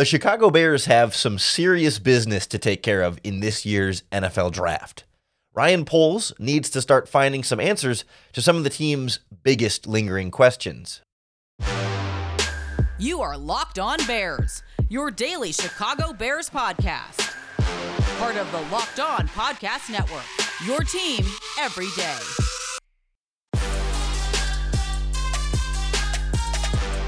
The 0.00 0.06
Chicago 0.06 0.48
Bears 0.48 0.86
have 0.86 1.14
some 1.14 1.38
serious 1.38 1.98
business 1.98 2.46
to 2.46 2.58
take 2.58 2.82
care 2.82 3.02
of 3.02 3.20
in 3.22 3.40
this 3.40 3.66
year's 3.66 4.02
NFL 4.10 4.50
draft. 4.52 5.04
Ryan 5.52 5.84
Poles 5.84 6.32
needs 6.38 6.70
to 6.70 6.80
start 6.80 7.06
finding 7.06 7.44
some 7.44 7.60
answers 7.60 8.06
to 8.32 8.40
some 8.40 8.56
of 8.56 8.64
the 8.64 8.70
team's 8.70 9.18
biggest 9.42 9.86
lingering 9.86 10.30
questions. 10.30 11.02
You 12.98 13.20
are 13.20 13.36
Locked 13.36 13.78
On 13.78 13.98
Bears, 14.06 14.62
your 14.88 15.10
daily 15.10 15.52
Chicago 15.52 16.14
Bears 16.14 16.48
podcast. 16.48 17.36
Part 18.18 18.36
of 18.36 18.50
the 18.52 18.62
Locked 18.74 19.00
On 19.00 19.28
Podcast 19.28 19.90
Network, 19.90 20.24
your 20.64 20.80
team 20.80 21.26
every 21.58 21.88
day. 21.94 22.16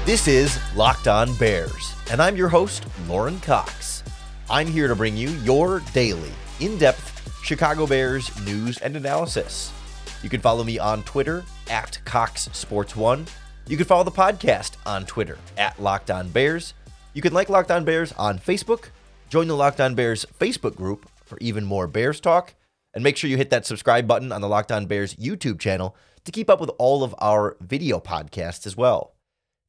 This 0.05 0.27
is 0.27 0.59
Locked 0.75 1.07
On 1.07 1.33
Bears, 1.35 1.95
and 2.11 2.21
I'm 2.21 2.35
your 2.35 2.49
host, 2.49 2.85
Lorin 3.07 3.39
Cox. 3.39 4.03
I'm 4.49 4.67
here 4.67 4.89
to 4.89 4.97
bring 4.97 5.15
you 5.15 5.29
your 5.45 5.79
daily, 5.93 6.33
in 6.59 6.77
depth 6.77 7.41
Chicago 7.41 7.87
Bears 7.87 8.29
news 8.43 8.77
and 8.79 8.97
analysis. 8.97 9.71
You 10.21 10.27
can 10.27 10.41
follow 10.41 10.65
me 10.65 10.77
on 10.77 11.03
Twitter 11.03 11.45
at 11.69 11.99
Cox 12.03 12.49
Sports 12.51 12.97
One. 12.97 13.25
You 13.65 13.77
can 13.77 13.85
follow 13.85 14.03
the 14.03 14.11
podcast 14.11 14.71
on 14.85 15.05
Twitter 15.05 15.37
at 15.57 15.81
Locked 15.81 16.11
On 16.11 16.27
Bears. 16.27 16.73
You 17.13 17.21
can 17.21 17.31
like 17.31 17.47
Locked 17.47 17.71
On 17.71 17.85
Bears 17.85 18.11
on 18.17 18.39
Facebook, 18.39 18.89
join 19.29 19.47
the 19.47 19.55
Locked 19.55 19.79
On 19.79 19.95
Bears 19.95 20.25
Facebook 20.37 20.75
group 20.75 21.09
for 21.23 21.37
even 21.39 21.63
more 21.63 21.87
Bears 21.87 22.19
talk, 22.19 22.55
and 22.93 23.05
make 23.05 23.15
sure 23.15 23.29
you 23.29 23.37
hit 23.37 23.51
that 23.51 23.65
subscribe 23.65 24.05
button 24.05 24.33
on 24.33 24.41
the 24.41 24.49
Locked 24.49 24.73
On 24.73 24.85
Bears 24.85 25.15
YouTube 25.15 25.61
channel 25.61 25.95
to 26.25 26.31
keep 26.33 26.49
up 26.49 26.59
with 26.59 26.71
all 26.77 27.05
of 27.05 27.15
our 27.21 27.55
video 27.61 28.01
podcasts 28.01 28.67
as 28.67 28.75
well. 28.75 29.12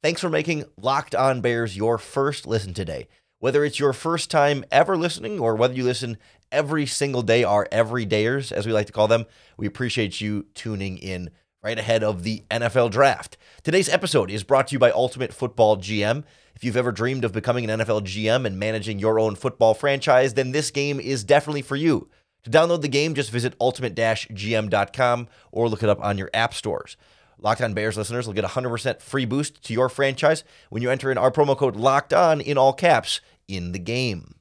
Thanks 0.03 0.21
for 0.21 0.29
making 0.29 0.65
Locked 0.79 1.15
On 1.15 1.41
Bears 1.41 1.75
your 1.75 1.97
first 1.97 2.45
listen 2.45 2.73
today. 2.73 3.07
Whether 3.39 3.65
it's 3.65 3.79
your 3.79 3.93
first 3.93 4.29
time 4.29 4.63
ever 4.71 4.95
listening 4.95 5.39
or 5.39 5.55
whether 5.55 5.73
you 5.73 5.83
listen 5.83 6.17
every 6.51 6.85
single 6.85 7.21
day, 7.21 7.43
our 7.43 7.67
everydayers, 7.71 8.51
as 8.51 8.65
we 8.65 8.73
like 8.73 8.87
to 8.87 8.93
call 8.93 9.07
them, 9.07 9.25
we 9.57 9.65
appreciate 9.65 10.21
you 10.21 10.45
tuning 10.53 10.97
in 10.97 11.31
right 11.63 11.79
ahead 11.79 12.03
of 12.03 12.23
the 12.23 12.43
NFL 12.51 12.91
draft. 12.91 13.37
Today's 13.63 13.89
episode 13.89 14.29
is 14.29 14.43
brought 14.43 14.67
to 14.67 14.73
you 14.73 14.79
by 14.79 14.91
Ultimate 14.91 15.33
Football 15.33 15.77
GM. 15.77 16.23
If 16.55 16.63
you've 16.63 16.77
ever 16.77 16.91
dreamed 16.91 17.25
of 17.25 17.33
becoming 17.33 17.67
an 17.69 17.79
NFL 17.79 18.01
GM 18.01 18.45
and 18.45 18.59
managing 18.59 18.99
your 18.99 19.19
own 19.19 19.35
football 19.35 19.73
franchise, 19.73 20.35
then 20.35 20.51
this 20.51 20.69
game 20.69 20.99
is 20.99 21.23
definitely 21.23 21.63
for 21.63 21.75
you. 21.75 22.09
To 22.43 22.51
download 22.51 22.81
the 22.81 22.87
game, 22.87 23.15
just 23.15 23.31
visit 23.31 23.55
ultimate-gm.com 23.59 25.27
or 25.51 25.67
look 25.67 25.81
it 25.81 25.89
up 25.89 25.99
on 26.03 26.19
your 26.19 26.29
app 26.31 26.53
stores. 26.53 26.95
Locked 27.39 27.61
On 27.61 27.73
Bears 27.73 27.97
listeners 27.97 28.27
will 28.27 28.33
get 28.33 28.45
a 28.45 28.49
100% 28.49 29.01
free 29.01 29.25
boost 29.25 29.63
to 29.63 29.73
your 29.73 29.89
franchise 29.89 30.43
when 30.69 30.81
you 30.81 30.89
enter 30.89 31.11
in 31.11 31.17
our 31.17 31.31
promo 31.31 31.57
code 31.57 31.75
Locked 31.75 32.13
On 32.13 32.41
in 32.41 32.57
all 32.57 32.73
caps 32.73 33.21
in 33.47 33.71
the 33.71 33.79
game. 33.79 34.35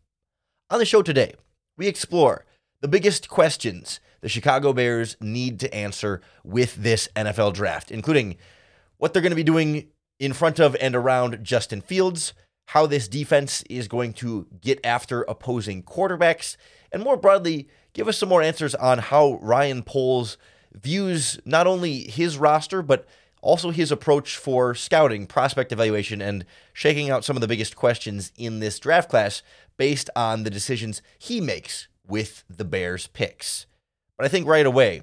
On 0.70 0.78
the 0.78 0.84
show 0.84 1.02
today, 1.02 1.34
we 1.76 1.86
explore 1.86 2.44
the 2.80 2.88
biggest 2.88 3.28
questions 3.28 4.00
the 4.20 4.28
Chicago 4.28 4.72
Bears 4.72 5.16
need 5.20 5.60
to 5.60 5.74
answer 5.74 6.22
with 6.42 6.76
this 6.76 7.08
NFL 7.14 7.52
draft, 7.52 7.90
including 7.90 8.36
what 8.96 9.12
they're 9.12 9.22
going 9.22 9.30
to 9.30 9.36
be 9.36 9.42
doing 9.42 9.88
in 10.18 10.32
front 10.32 10.58
of 10.58 10.74
and 10.80 10.96
around 10.96 11.44
Justin 11.44 11.82
Fields, 11.82 12.32
how 12.68 12.86
this 12.86 13.06
defense 13.06 13.62
is 13.68 13.88
going 13.88 14.14
to 14.14 14.46
get 14.60 14.80
after 14.82 15.22
opposing 15.22 15.82
quarterbacks, 15.82 16.56
and 16.90 17.02
more 17.02 17.16
broadly, 17.16 17.68
give 17.92 18.08
us 18.08 18.16
some 18.16 18.28
more 18.28 18.40
answers 18.40 18.74
on 18.74 18.98
how 18.98 19.34
Ryan 19.42 19.82
Poles 19.82 20.38
views 20.74 21.38
not 21.44 21.66
only 21.66 22.00
his 22.08 22.38
roster, 22.38 22.82
but 22.82 23.06
also 23.40 23.70
his 23.70 23.92
approach 23.92 24.36
for 24.36 24.74
scouting, 24.74 25.26
prospect 25.26 25.70
evaluation, 25.70 26.22
and 26.22 26.44
shaking 26.72 27.10
out 27.10 27.24
some 27.24 27.36
of 27.36 27.40
the 27.42 27.48
biggest 27.48 27.76
questions 27.76 28.32
in 28.36 28.60
this 28.60 28.78
draft 28.78 29.10
class 29.10 29.42
based 29.76 30.08
on 30.16 30.44
the 30.44 30.50
decisions 30.50 31.02
he 31.18 31.40
makes 31.40 31.88
with 32.06 32.44
the 32.48 32.64
Bears' 32.64 33.06
picks. 33.08 33.66
But 34.16 34.24
I 34.24 34.28
think 34.28 34.46
right 34.46 34.66
away, 34.66 35.02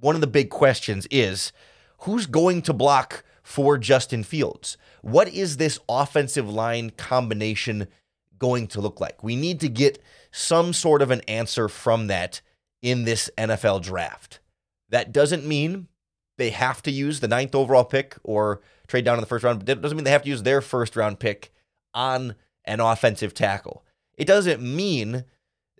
one 0.00 0.14
of 0.14 0.20
the 0.20 0.26
big 0.26 0.50
questions 0.50 1.06
is 1.10 1.52
who's 1.98 2.26
going 2.26 2.62
to 2.62 2.72
block 2.72 3.24
for 3.42 3.78
Justin 3.78 4.22
Fields? 4.22 4.76
What 5.02 5.28
is 5.28 5.56
this 5.56 5.78
offensive 5.88 6.48
line 6.48 6.90
combination 6.90 7.88
going 8.38 8.66
to 8.68 8.80
look 8.80 9.00
like? 9.00 9.22
We 9.22 9.36
need 9.36 9.60
to 9.60 9.68
get 9.68 10.02
some 10.30 10.72
sort 10.72 11.02
of 11.02 11.10
an 11.10 11.20
answer 11.22 11.68
from 11.68 12.06
that 12.08 12.40
in 12.82 13.04
this 13.04 13.30
NFL 13.36 13.82
draft. 13.82 14.39
That 14.90 15.12
doesn't 15.12 15.44
mean 15.44 15.88
they 16.38 16.50
have 16.50 16.82
to 16.82 16.90
use 16.90 17.20
the 17.20 17.28
ninth 17.28 17.54
overall 17.54 17.84
pick 17.84 18.16
or 18.22 18.60
trade 18.86 19.04
down 19.04 19.16
in 19.16 19.20
the 19.20 19.26
first 19.26 19.44
round. 19.44 19.68
It 19.68 19.80
doesn't 19.80 19.96
mean 19.96 20.04
they 20.04 20.10
have 20.10 20.22
to 20.22 20.28
use 20.28 20.42
their 20.42 20.60
first 20.60 20.96
round 20.96 21.18
pick 21.18 21.52
on 21.94 22.34
an 22.64 22.80
offensive 22.80 23.34
tackle. 23.34 23.84
It 24.16 24.26
doesn't 24.26 24.62
mean 24.62 25.24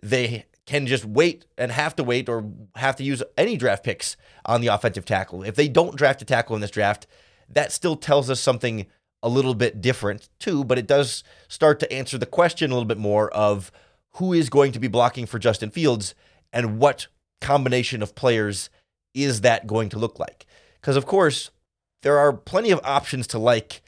they 0.01 0.45
can 0.65 0.87
just 0.87 1.05
wait 1.05 1.45
and 1.57 1.71
have 1.71 1.95
to 1.95 2.03
wait 2.03 2.29
or 2.29 2.49
have 2.75 2.95
to 2.95 3.03
use 3.03 3.23
any 3.37 3.57
draft 3.57 3.83
picks 3.83 4.15
on 4.45 4.61
the 4.61 4.67
offensive 4.67 5.05
tackle. 5.05 5.43
If 5.43 5.55
they 5.55 5.67
don't 5.67 5.95
draft 5.95 6.21
a 6.21 6.25
tackle 6.25 6.55
in 6.55 6.61
this 6.61 6.71
draft, 6.71 7.07
that 7.49 7.71
still 7.71 7.95
tells 7.95 8.29
us 8.29 8.39
something 8.39 8.85
a 9.23 9.29
little 9.29 9.53
bit 9.53 9.81
different 9.81 10.29
too, 10.39 10.63
but 10.63 10.79
it 10.79 10.87
does 10.87 11.23
start 11.47 11.79
to 11.79 11.91
answer 11.91 12.17
the 12.17 12.25
question 12.25 12.71
a 12.71 12.73
little 12.73 12.87
bit 12.87 12.97
more 12.97 13.29
of 13.31 13.71
who 14.15 14.33
is 14.33 14.49
going 14.49 14.71
to 14.71 14.79
be 14.79 14.87
blocking 14.87 15.25
for 15.25 15.39
Justin 15.39 15.69
Fields 15.69 16.15
and 16.51 16.79
what 16.79 17.07
combination 17.39 18.01
of 18.01 18.15
players 18.15 18.69
is 19.13 19.41
that 19.41 19.67
going 19.67 19.89
to 19.89 19.99
look 19.99 20.19
like? 20.19 20.45
Because, 20.79 20.95
of 20.95 21.05
course, 21.05 21.51
there 22.01 22.17
are 22.17 22.33
plenty 22.33 22.71
of 22.71 22.81
options 22.83 23.27
to 23.27 23.39
like 23.39 23.81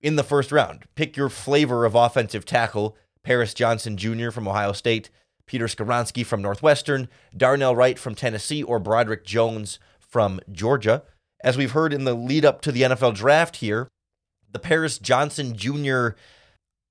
in 0.00 0.16
the 0.16 0.24
first 0.24 0.50
round. 0.50 0.84
Pick 0.94 1.16
your 1.16 1.28
flavor 1.28 1.84
of 1.84 1.94
offensive 1.94 2.44
tackle 2.44 2.96
Paris 3.22 3.54
Johnson 3.54 3.96
Jr. 3.96 4.30
from 4.30 4.48
Ohio 4.48 4.72
State, 4.72 5.10
Peter 5.46 5.66
Skoronski 5.66 6.24
from 6.24 6.42
Northwestern, 6.42 7.08
Darnell 7.36 7.76
Wright 7.76 7.98
from 7.98 8.14
Tennessee, 8.14 8.62
or 8.62 8.78
Broderick 8.78 9.24
Jones 9.24 9.78
from 9.98 10.40
Georgia. 10.50 11.02
As 11.42 11.56
we've 11.56 11.72
heard 11.72 11.92
in 11.92 12.04
the 12.04 12.14
lead 12.14 12.44
up 12.44 12.60
to 12.62 12.72
the 12.72 12.82
NFL 12.82 13.14
draft 13.14 13.56
here, 13.56 13.88
the 14.52 14.58
Paris 14.58 14.98
Johnson 14.98 15.56
Jr. 15.56 16.10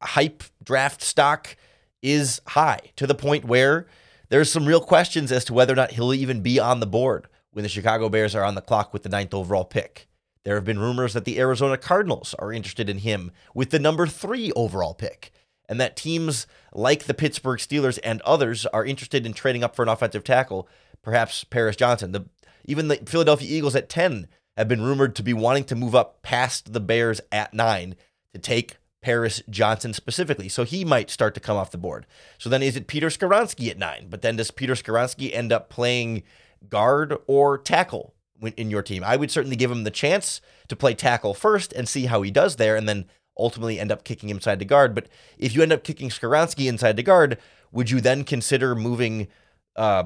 hype 0.02 0.44
draft 0.64 1.02
stock 1.02 1.56
is 2.02 2.42
high 2.48 2.80
to 2.96 3.06
the 3.06 3.16
point 3.16 3.46
where 3.46 3.86
there's 4.30 4.52
some 4.52 4.66
real 4.66 4.82
questions 4.82 5.32
as 5.32 5.44
to 5.46 5.54
whether 5.54 5.74
or 5.74 5.76
not 5.76 5.92
he'll 5.92 6.14
even 6.14 6.42
be 6.42 6.60
on 6.60 6.80
the 6.80 6.88
board 6.88 7.28
when 7.60 7.64
the 7.64 7.68
Chicago 7.68 8.08
Bears 8.08 8.36
are 8.36 8.46
on 8.46 8.56
the 8.56 8.62
clock 8.62 8.94
with 8.94 9.04
the 9.04 9.10
ninth 9.10 9.34
overall 9.34 9.66
pick. 9.66 10.08
There 10.46 10.56
have 10.56 10.64
been 10.64 10.80
rumors 10.80 11.12
that 11.12 11.26
the 11.26 11.38
Arizona 11.42 11.78
Cardinals 11.78 12.34
are 12.40 12.54
interested 12.54 12.90
in 12.90 13.00
him 13.00 13.32
with 13.54 13.72
the 13.72 13.80
number 13.80 14.08
three 14.08 14.54
overall 14.54 14.94
pick, 14.94 15.34
and 15.68 15.78
that 15.78 15.98
teams 15.98 16.48
like 16.72 17.04
the 17.04 17.14
Pittsburgh 17.14 17.60
Steelers 17.60 18.00
and 18.02 18.22
others 18.22 18.66
are 18.68 18.86
interested 18.86 19.26
in 19.26 19.34
trading 19.34 19.62
up 19.62 19.76
for 19.76 19.84
an 19.84 19.90
offensive 19.90 20.24
tackle, 20.24 20.70
perhaps 21.02 21.44
Paris 21.44 21.76
Johnson. 21.76 22.14
The, 22.14 22.30
even 22.64 22.88
the 22.88 22.96
Philadelphia 23.06 23.54
Eagles 23.54 23.76
at 23.76 23.90
10 23.90 24.30
have 24.56 24.70
been 24.70 24.82
rumored 24.82 25.14
to 25.18 25.24
be 25.24 25.34
wanting 25.34 25.66
to 25.66 25.76
move 25.76 25.94
up 25.94 26.22
past 26.22 26.72
the 26.72 26.80
Bears 26.80 27.20
at 27.30 27.54
nine 27.54 27.98
to 28.32 28.40
take 28.40 28.78
Paris 29.02 29.42
Johnson 29.50 29.94
specifically. 29.94 30.48
So 30.48 30.64
he 30.64 30.86
might 30.86 31.10
start 31.10 31.34
to 31.34 31.42
come 31.42 31.58
off 31.58 31.72
the 31.72 31.78
board. 31.78 32.06
So 32.38 32.50
then 32.50 32.64
is 32.64 32.78
it 32.78 32.88
Peter 32.88 33.08
Skoronski 33.08 33.70
at 33.70 33.78
nine? 33.78 34.08
But 34.10 34.22
then 34.22 34.38
does 34.38 34.50
Peter 34.50 34.76
Skoronski 34.76 35.34
end 35.34 35.52
up 35.52 35.70
playing 35.70 36.24
guard 36.68 37.16
or 37.28 37.58
tackle 37.58 38.14
in 38.56 38.72
your 38.72 38.82
team. 38.82 39.04
I 39.04 39.16
would 39.16 39.32
certainly 39.32 39.56
give 39.56 39.72
him 39.72 39.84
the 39.84 39.92
chance 39.92 40.42
to 40.68 40.76
play 40.76 40.94
tackle 40.94 41.34
first 41.34 41.74
and 41.74 41.88
see 41.88 42.06
how 42.06 42.22
he 42.22 42.32
does 42.32 42.56
there, 42.56 42.76
and 42.76 42.88
then 42.88 43.06
ultimately 43.38 43.80
end 43.80 43.92
up 43.92 44.04
kicking 44.04 44.30
him 44.30 44.38
inside 44.38 44.60
the 44.60 44.66
guard. 44.66 44.94
But 44.94 45.08
if 45.38 45.56
you 45.56 45.62
end 45.62 45.74
up 45.74 45.84
kicking 45.84 46.10
Skoronski 46.10 46.68
inside 46.68 46.96
the 46.96 47.04
guard, 47.04 47.38
would 47.72 47.90
you 47.90 48.02
then 48.02 48.24
consider 48.24 48.76
moving 48.76 49.28
uh, 49.76 50.06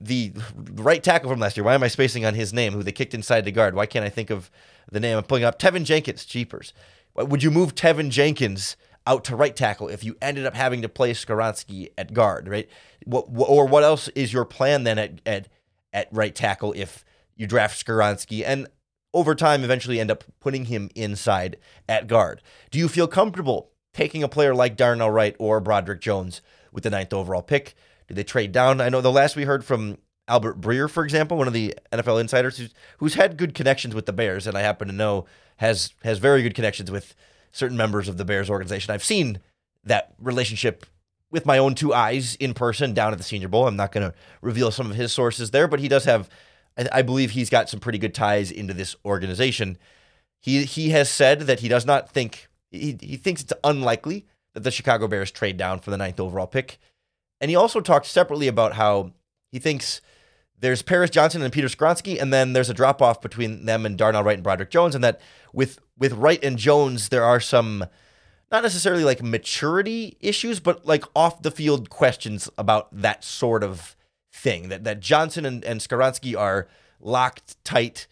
the 0.00 0.32
right 0.74 1.02
tackle 1.02 1.30
from 1.30 1.40
last 1.40 1.56
year? 1.56 1.64
Why 1.64 1.74
am 1.74 1.82
I 1.82 1.88
spacing 1.88 2.24
on 2.24 2.34
his 2.34 2.52
name? 2.52 2.72
Who 2.72 2.82
they 2.82 2.92
kicked 2.92 3.14
inside 3.14 3.44
the 3.44 3.52
guard? 3.52 3.74
Why 3.74 3.86
can't 3.86 4.04
I 4.04 4.08
think 4.08 4.30
of 4.30 4.50
the 4.90 5.00
name? 5.00 5.16
I'm 5.18 5.24
pulling 5.24 5.44
up 5.44 5.58
Teven 5.58 5.84
Jenkins. 5.84 6.24
Cheapers. 6.24 6.72
Would 7.14 7.42
you 7.42 7.50
move 7.50 7.74
Teven 7.74 8.10
Jenkins 8.10 8.76
out 9.06 9.24
to 9.24 9.36
right 9.36 9.54
tackle 9.54 9.88
if 9.88 10.04
you 10.04 10.16
ended 10.22 10.46
up 10.46 10.54
having 10.54 10.82
to 10.82 10.88
play 10.88 11.12
Skoronski 11.12 11.90
at 11.98 12.14
guard, 12.14 12.48
right? 12.48 12.68
What, 13.06 13.26
or 13.30 13.66
what 13.66 13.84
else 13.84 14.08
is 14.08 14.32
your 14.32 14.44
plan 14.44 14.84
then 14.84 14.98
at, 14.98 15.20
at, 15.26 15.48
at 15.92 16.08
right 16.12 16.34
tackle 16.34 16.72
if 16.76 17.04
you 17.36 17.46
draft 17.46 17.84
Skoronski 17.84 18.44
and 18.46 18.68
over 19.14 19.34
time 19.34 19.64
eventually 19.64 20.00
end 20.00 20.10
up 20.10 20.24
putting 20.40 20.66
him 20.66 20.90
inside 20.94 21.56
at 21.88 22.06
guard? 22.06 22.42
Do 22.70 22.78
you 22.78 22.88
feel 22.88 23.06
comfortable 23.06 23.70
taking 23.92 24.22
a 24.22 24.28
player 24.28 24.54
like 24.54 24.76
Darnell 24.76 25.10
Wright 25.10 25.36
or 25.38 25.60
Broderick 25.60 26.00
Jones 26.00 26.40
with 26.72 26.84
the 26.84 26.90
ninth 26.90 27.12
overall 27.12 27.42
pick? 27.42 27.74
Do 28.08 28.14
they 28.14 28.24
trade 28.24 28.52
down? 28.52 28.80
I 28.80 28.88
know 28.88 29.00
the 29.00 29.12
last 29.12 29.36
we 29.36 29.44
heard 29.44 29.64
from 29.64 29.98
Albert 30.28 30.60
Breer, 30.60 30.88
for 30.88 31.04
example, 31.04 31.36
one 31.36 31.48
of 31.48 31.52
the 31.52 31.74
NFL 31.92 32.20
insiders 32.20 32.58
who's, 32.58 32.74
who's 32.98 33.14
had 33.14 33.36
good 33.36 33.54
connections 33.54 33.94
with 33.94 34.06
the 34.06 34.12
Bears, 34.12 34.46
and 34.46 34.56
I 34.56 34.60
happen 34.60 34.88
to 34.88 34.94
know 34.94 35.26
has 35.56 35.94
has 36.02 36.18
very 36.18 36.42
good 36.42 36.54
connections 36.54 36.90
with 36.90 37.14
certain 37.52 37.76
members 37.76 38.08
of 38.08 38.16
the 38.16 38.24
Bears 38.24 38.48
organization. 38.48 38.92
I've 38.92 39.04
seen 39.04 39.40
that 39.84 40.14
relationship 40.18 40.86
with 41.32 41.44
my 41.44 41.58
own 41.58 41.74
two 41.74 41.92
eyes 41.92 42.36
in 42.36 42.54
person 42.54 42.94
down 42.94 43.10
at 43.10 43.18
the 43.18 43.24
Senior 43.24 43.48
Bowl. 43.48 43.66
I'm 43.66 43.74
not 43.74 43.90
going 43.90 44.08
to 44.08 44.16
reveal 44.40 44.70
some 44.70 44.88
of 44.88 44.96
his 44.96 45.12
sources 45.12 45.50
there, 45.50 45.66
but 45.66 45.80
he 45.80 45.88
does 45.88 46.04
have, 46.04 46.28
I 46.92 47.02
believe 47.02 47.32
he's 47.32 47.50
got 47.50 47.68
some 47.68 47.80
pretty 47.80 47.98
good 47.98 48.14
ties 48.14 48.52
into 48.52 48.74
this 48.74 48.94
organization. 49.04 49.78
He 50.40 50.64
he 50.64 50.90
has 50.90 51.10
said 51.10 51.40
that 51.40 51.60
he 51.60 51.68
does 51.68 51.84
not 51.84 52.10
think 52.10 52.48
He, 52.70 52.96
he 53.00 53.16
thinks 53.16 53.42
it's 53.42 53.52
unlikely 53.64 54.26
that 54.54 54.64
the 54.64 54.70
Chicago 54.70 55.08
Bears 55.08 55.30
trade 55.30 55.56
down 55.56 55.80
for 55.80 55.90
the 55.90 55.96
ninth 55.96 56.20
overall 56.20 56.46
pick. 56.46 56.78
And 57.40 57.50
he 57.50 57.56
also 57.56 57.80
talked 57.80 58.06
separately 58.06 58.48
about 58.48 58.74
how 58.74 59.12
he 59.50 59.58
thinks 59.58 60.00
there's 60.58 60.82
Paris 60.82 61.10
Johnson 61.10 61.42
and 61.42 61.52
Peter 61.52 61.68
Skoronski, 61.68 62.20
and 62.20 62.32
then 62.32 62.52
there's 62.52 62.70
a 62.70 62.74
drop 62.74 63.02
off 63.02 63.20
between 63.20 63.66
them 63.66 63.84
and 63.84 63.98
Darnell 63.98 64.22
Wright 64.22 64.36
and 64.36 64.44
Broderick 64.44 64.70
Jones, 64.70 64.94
and 64.94 65.02
that 65.02 65.20
with 65.52 65.78
with 65.98 66.12
Wright 66.12 66.42
and 66.44 66.56
Jones, 66.56 67.08
there 67.08 67.24
are 67.24 67.40
some 67.40 67.84
not 68.52 68.62
necessarily 68.62 69.02
like 69.02 69.22
maturity 69.22 70.16
issues, 70.20 70.60
but 70.60 70.84
like 70.86 71.04
off 71.16 71.42
the 71.42 71.50
field 71.50 71.88
questions 71.88 72.50
about 72.58 72.88
that 72.92 73.24
sort 73.24 73.64
of 73.64 73.96
thing. 74.32 74.68
That 74.68 74.84
that 74.84 75.00
Johnson 75.00 75.46
and, 75.46 75.64
and 75.64 75.80
Skoronski 75.80 76.38
are 76.38 76.68
locked 77.00 77.62
tight 77.64 78.06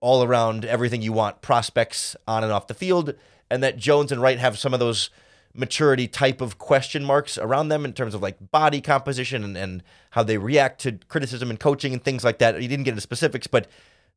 all 0.00 0.22
around 0.22 0.64
everything 0.66 1.00
you 1.00 1.12
want 1.12 1.40
prospects 1.40 2.16
on 2.28 2.42
and 2.42 2.52
off 2.52 2.66
the 2.66 2.74
field, 2.74 3.14
and 3.48 3.62
that 3.62 3.78
Jones 3.78 4.12
and 4.12 4.20
Wright 4.20 4.38
have 4.38 4.58
some 4.58 4.74
of 4.74 4.80
those 4.80 5.08
maturity 5.54 6.08
type 6.08 6.40
of 6.40 6.58
question 6.58 7.04
marks 7.04 7.38
around 7.38 7.68
them 7.68 7.84
in 7.84 7.92
terms 7.92 8.12
of 8.12 8.20
like 8.20 8.50
body 8.50 8.80
composition 8.80 9.44
and, 9.44 9.56
and 9.56 9.84
how 10.10 10.22
they 10.24 10.36
react 10.36 10.80
to 10.80 10.98
criticism 11.06 11.48
and 11.48 11.60
coaching 11.60 11.92
and 11.92 12.02
things 12.02 12.24
like 12.24 12.38
that. 12.38 12.60
He 12.60 12.66
didn't 12.66 12.84
get 12.84 12.90
into 12.90 13.00
specifics, 13.00 13.46
but 13.46 13.68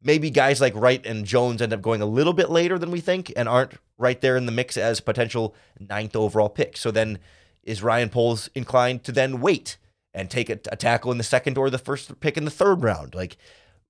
maybe 0.01 0.29
guys 0.29 0.61
like 0.61 0.75
Wright 0.75 1.05
and 1.05 1.25
Jones 1.25 1.61
end 1.61 1.73
up 1.73 1.81
going 1.81 2.01
a 2.01 2.05
little 2.05 2.33
bit 2.33 2.49
later 2.49 2.77
than 2.77 2.91
we 2.91 3.01
think 3.01 3.31
and 3.35 3.49
aren't 3.49 3.73
right 3.97 4.19
there 4.21 4.37
in 4.37 4.45
the 4.45 4.51
mix 4.51 4.77
as 4.77 4.99
potential 4.99 5.55
ninth 5.79 6.15
overall 6.15 6.49
picks. 6.49 6.79
So 6.79 6.91
then 6.91 7.19
is 7.63 7.83
Ryan 7.83 8.09
Poles 8.09 8.49
inclined 8.55 9.03
to 9.03 9.11
then 9.11 9.41
wait 9.41 9.77
and 10.13 10.29
take 10.29 10.49
a, 10.49 10.59
a 10.71 10.75
tackle 10.75 11.11
in 11.11 11.17
the 11.17 11.23
second 11.23 11.57
or 11.57 11.69
the 11.69 11.77
first 11.77 12.19
pick 12.19 12.37
in 12.37 12.45
the 12.45 12.51
third 12.51 12.83
round? 12.83 13.15
Like, 13.15 13.37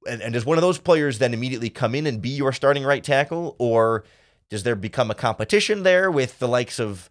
and, 0.07 0.21
and 0.21 0.33
does 0.33 0.45
one 0.45 0.57
of 0.57 0.61
those 0.61 0.79
players 0.79 1.19
then 1.19 1.33
immediately 1.33 1.69
come 1.69 1.93
in 1.93 2.07
and 2.07 2.21
be 2.21 2.29
your 2.29 2.53
starting 2.53 2.83
right 2.83 3.03
tackle? 3.03 3.55
Or 3.59 4.03
does 4.49 4.63
there 4.63 4.75
become 4.75 5.11
a 5.11 5.15
competition 5.15 5.83
there 5.83 6.09
with 6.09 6.39
the 6.39 6.47
likes 6.47 6.79
of 6.79 7.09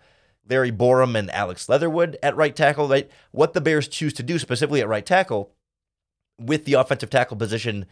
Larry 0.49 0.73
Borom 0.73 1.17
and 1.17 1.31
Alex 1.31 1.69
Leatherwood 1.69 2.17
at 2.23 2.37
right 2.37 2.55
tackle, 2.55 2.89
right? 2.89 3.11
What 3.33 3.53
the 3.53 3.61
Bears 3.61 3.89
choose 3.89 4.13
to 4.15 4.23
do 4.23 4.39
specifically 4.39 4.81
at 4.81 4.89
right 4.89 5.05
tackle 5.05 5.53
with 6.39 6.65
the 6.65 6.75
offensive 6.75 7.11
tackle 7.11 7.37
position, 7.37 7.87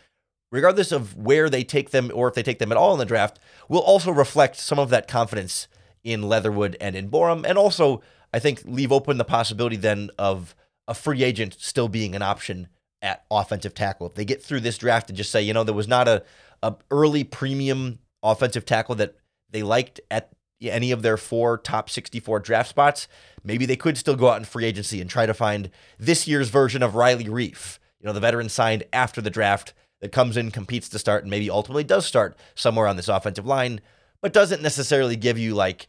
regardless 0.51 0.93
of 0.93 1.17
where 1.17 1.51
they 1.51 1.65
take 1.65 1.91
them 1.91 2.11
or 2.15 2.29
if 2.29 2.35
they 2.35 2.43
take 2.43 2.59
them 2.59 2.71
at 2.71 2.79
all 2.79 2.93
in 2.93 2.99
the 2.99 3.05
draft, 3.05 3.39
will 3.69 3.81
also 3.81 4.11
reflect 4.11 4.57
some 4.57 4.79
of 4.79 4.91
that 4.91 5.09
confidence 5.09 5.69
in 6.03 6.23
Leatherwood 6.23 6.77
and 6.81 6.95
in 6.95 7.11
Borom. 7.11 7.45
And 7.47 7.59
also, 7.59 8.03
I 8.33 8.39
think, 8.39 8.63
leave 8.65 8.93
open 8.93 9.19
the 9.19 9.25
possibility 9.25 9.77
then 9.77 10.11
of 10.19 10.55
a 10.87 10.95
free 10.95 11.25
agent 11.25 11.57
still 11.59 11.89
being 11.89 12.15
an 12.15 12.23
option 12.23 12.69
at 13.03 13.25
offensive 13.31 13.75
tackle. 13.75 14.07
If 14.07 14.15
they 14.15 14.25
get 14.25 14.43
through 14.43 14.61
this 14.61 14.79
draft 14.79 15.09
and 15.09 15.17
just 15.17 15.31
say, 15.31 15.43
you 15.43 15.53
know, 15.53 15.65
there 15.65 15.75
was 15.75 15.89
not 15.89 16.09
a, 16.09 16.23
a 16.63 16.75
early 16.91 17.25
premium 17.25 17.99
offensive 18.23 18.65
tackle 18.65 18.95
that 18.97 19.17
they 19.51 19.63
liked 19.63 20.01
at 20.11 20.31
any 20.63 20.91
of 20.91 21.03
their 21.03 21.17
four 21.17 21.59
top 21.59 21.91
64 21.91 22.41
draft 22.41 22.71
spots, 22.71 23.09
maybe 23.43 23.67
they 23.67 23.77
could 23.77 23.99
still 23.99 24.17
go 24.17 24.29
out 24.29 24.39
in 24.39 24.45
free 24.45 24.65
agency 24.65 25.01
and 25.01 25.11
try 25.11 25.27
to 25.27 25.35
find 25.35 25.71
this 25.99 26.27
year's 26.27 26.49
version 26.49 26.83
of 26.83 26.95
Riley 26.95 27.27
Reiff, 27.27 27.79
you 28.01 28.07
know, 28.07 28.13
the 28.13 28.21
veteran 28.21 28.49
signed 28.49 28.85
after 28.93 29.21
the 29.21 29.31
draft 29.31 29.75
that 30.05 30.13
comes 30.13 30.37
in, 30.37 30.51
competes 30.51 30.91
to 30.91 30.99
start, 30.99 31.23
and 31.23 31.31
maybe 31.31 31.49
ultimately 31.49 31.83
does 31.83 32.05
start 32.05 32.37
somewhere 32.55 32.87
on 32.87 32.97
this 32.97 33.09
offensive 33.09 33.47
line, 33.47 33.81
but 34.21 34.35
doesn't 34.35 34.61
necessarily 34.61 35.17
give 35.17 35.39
you 35.39 35.55
like 35.55 35.87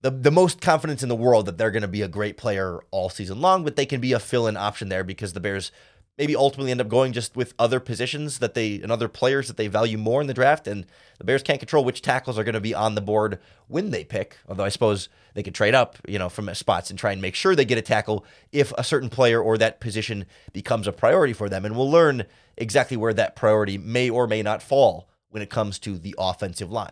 the, 0.00 0.10
the 0.10 0.32
most 0.32 0.60
confidence 0.60 1.04
in 1.04 1.08
the 1.08 1.14
world 1.14 1.46
that 1.46 1.56
they're 1.56 1.70
going 1.70 1.82
to 1.82 1.86
be 1.86 2.02
a 2.02 2.08
great 2.08 2.36
player 2.36 2.80
all 2.90 3.08
season 3.08 3.40
long, 3.40 3.62
but 3.62 3.76
they 3.76 3.86
can 3.86 4.00
be 4.00 4.12
a 4.12 4.18
fill 4.18 4.48
in 4.48 4.56
option 4.56 4.88
there 4.88 5.04
because 5.04 5.34
the 5.34 5.40
Bears 5.40 5.70
maybe 6.16 6.36
ultimately 6.36 6.70
end 6.70 6.80
up 6.80 6.88
going 6.88 7.12
just 7.12 7.34
with 7.34 7.54
other 7.58 7.80
positions 7.80 8.38
that 8.38 8.54
they 8.54 8.76
and 8.80 8.92
other 8.92 9.08
players 9.08 9.48
that 9.48 9.56
they 9.56 9.66
value 9.66 9.98
more 9.98 10.20
in 10.20 10.26
the 10.26 10.34
draft. 10.34 10.68
And 10.68 10.86
the 11.18 11.24
Bears 11.24 11.42
can't 11.42 11.58
control 11.58 11.84
which 11.84 12.02
tackles 12.02 12.38
are 12.38 12.44
going 12.44 12.54
to 12.54 12.60
be 12.60 12.74
on 12.74 12.94
the 12.94 13.00
board 13.00 13.40
when 13.66 13.90
they 13.90 14.04
pick. 14.04 14.38
Although 14.48 14.64
I 14.64 14.68
suppose 14.68 15.08
they 15.34 15.42
could 15.42 15.54
trade 15.54 15.74
up, 15.74 15.98
you 16.06 16.18
know, 16.18 16.28
from 16.28 16.52
spots 16.54 16.90
and 16.90 16.98
try 16.98 17.12
and 17.12 17.20
make 17.20 17.34
sure 17.34 17.56
they 17.56 17.64
get 17.64 17.78
a 17.78 17.82
tackle 17.82 18.24
if 18.52 18.72
a 18.78 18.84
certain 18.84 19.10
player 19.10 19.42
or 19.42 19.58
that 19.58 19.80
position 19.80 20.26
becomes 20.52 20.86
a 20.86 20.92
priority 20.92 21.32
for 21.32 21.48
them. 21.48 21.64
And 21.64 21.76
we'll 21.76 21.90
learn 21.90 22.24
exactly 22.56 22.96
where 22.96 23.14
that 23.14 23.34
priority 23.34 23.76
may 23.76 24.08
or 24.08 24.26
may 24.26 24.42
not 24.42 24.62
fall 24.62 25.08
when 25.30 25.42
it 25.42 25.50
comes 25.50 25.80
to 25.80 25.98
the 25.98 26.14
offensive 26.16 26.70
line. 26.70 26.90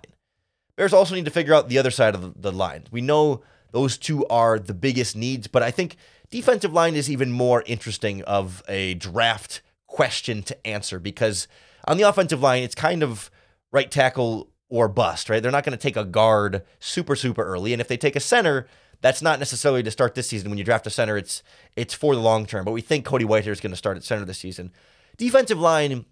Bears 0.75 0.93
also 0.93 1.15
need 1.15 1.27
to 1.27 1.31
figure 1.31 1.55
out 1.55 1.69
the 1.69 1.79
other 1.79 1.91
side 1.91 2.15
of 2.15 2.43
the 2.43 2.51
line. 2.51 2.85
We 2.91 3.03
know 3.03 3.43
those 3.73 3.99
two 3.99 4.27
are 4.27 4.59
the 4.59 4.75
biggest 4.75 5.17
needs, 5.17 5.47
but 5.47 5.63
I 5.63 5.71
think 5.71 5.97
defensive 6.31 6.73
line 6.73 6.95
is 6.95 7.11
even 7.11 7.33
more 7.33 7.63
interesting 7.67 8.23
of 8.23 8.63
a 8.69 8.95
draft 8.95 9.63
question 9.87 10.43
to 10.45 10.67
answer 10.67 10.99
because 10.99 11.49
on 11.87 11.97
the 11.97 12.09
offensive 12.09 12.41
line, 12.41 12.63
it's 12.63 12.75
kind 12.75 13.03
of 13.03 13.31
right 13.73 13.91
tackle 13.91 14.51
or 14.69 14.89
bust, 14.89 15.29
right? 15.29 15.43
They're 15.43 15.53
not 15.53 15.65
going 15.65 15.77
to 15.77 15.83
take 15.83 15.97
a 15.97 16.05
guard 16.05 16.63
super, 16.79 17.15
super 17.15 17.45
early. 17.45 17.73
And 17.73 17.81
if 17.81 17.89
they 17.89 17.97
take 17.97 18.17
a 18.17 18.21
center, 18.21 18.67
that's 19.03 19.21
not 19.21 19.39
necessarily 19.39 19.83
to 19.83 19.91
start 19.91 20.15
this 20.15 20.29
season. 20.29 20.49
When 20.49 20.59
you 20.59 20.65
draft 20.65 20.87
a 20.87 20.91
center, 20.91 21.19
it's 21.19 21.43
it's 21.77 21.93
for 21.93 22.15
the 22.15 22.21
long 22.21 22.47
term. 22.47 22.65
But 22.65 22.73
we 22.73 22.81
think 22.81 23.05
Cody 23.05 23.25
Whitehair 23.25 23.49
is 23.49 23.61
going 23.61 23.73
to 23.73 23.77
start 23.77 23.97
at 23.97 24.05
center 24.05 24.25
this 24.25 24.39
season. 24.39 24.73
Defensive 25.19 25.59
line 25.59 26.07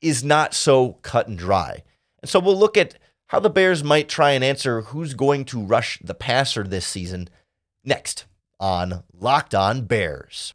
is 0.00 0.24
not 0.24 0.54
so 0.54 0.94
cut 1.02 1.28
and 1.28 1.36
dry. 1.36 1.82
And 2.22 2.30
so 2.30 2.40
we'll 2.40 2.58
look 2.58 2.76
at 2.76 2.94
how 3.28 3.40
the 3.40 3.50
Bears 3.50 3.82
might 3.82 4.08
try 4.08 4.32
and 4.32 4.44
answer 4.44 4.82
who's 4.82 5.14
going 5.14 5.44
to 5.46 5.60
rush 5.60 5.98
the 6.02 6.14
passer 6.14 6.62
this 6.62 6.86
season 6.86 7.28
next 7.84 8.24
on 8.60 9.02
Locked 9.12 9.54
On 9.54 9.82
Bears. 9.82 10.54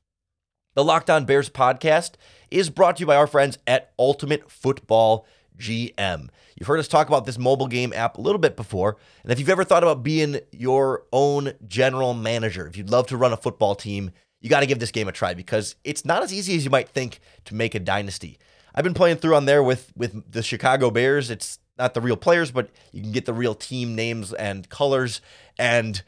The 0.74 0.84
Locked 0.84 1.10
On 1.10 1.26
Bears 1.26 1.50
podcast 1.50 2.12
is 2.50 2.70
brought 2.70 2.98
to 2.98 3.02
you 3.02 3.08
by 3.08 3.18
our 3.18 3.28
friends 3.28 3.58
at 3.68 3.92
Ultimate 4.00 4.50
Football 4.50 5.26
GM. 5.58 6.30
You've 6.56 6.68
heard 6.68 6.80
us 6.80 6.88
talk 6.88 7.08
about 7.08 7.26
this 7.26 7.38
mobile 7.38 7.68
game 7.68 7.92
app 7.94 8.18
a 8.18 8.22
little 8.22 8.40
bit 8.40 8.56
before. 8.56 8.98
And 9.24 9.32
if 9.32 9.40
you've 9.40 9.50
ever 9.50 9.66
thought 9.66 9.84
about 9.84 10.04
being 10.04 10.40
your 10.52 11.04
own 11.12 11.54
general 11.68 12.14
manager, 12.14 12.68
if 12.68 12.78
you'd 12.78 12.90
love 12.90 13.08
to 13.08 13.18
run 13.18 13.34
a 13.34 13.38
football 13.38 13.76
team, 13.76 14.12
you 14.40 14.50
got 14.50 14.62
to 14.62 14.66
give 14.66 14.80
this 14.80 14.92
game 14.92 15.08
a 15.08 15.12
try 15.12 15.34
because 15.34 15.76
it's 15.84 16.06
not 16.06 16.24
as 16.24 16.34
easy 16.34 16.56
as 16.56 16.64
you 16.64 16.72
might 16.72 16.90
think 16.90 17.20
to 17.46 17.54
make 17.54 17.76
a 17.76 17.80
dynasty. 17.80 18.40
I've 18.74 18.84
been 18.84 18.94
playing 18.94 19.18
through 19.18 19.36
on 19.36 19.46
there 19.46 19.62
with 19.62 19.92
with 19.96 20.32
the 20.32 20.42
Chicago 20.42 20.90
Bears. 20.90 21.30
It's 21.30 21.60
not 21.82 21.94
the 21.94 22.02
real 22.02 22.18
players, 22.18 22.52
but 22.52 22.70
you 22.92 23.02
can 23.02 23.12
get 23.12 23.26
the 23.26 23.34
real 23.34 23.56
team 23.56 23.96
names 23.96 24.32
and 24.34 24.70
colors. 24.70 25.20
And 25.58 26.02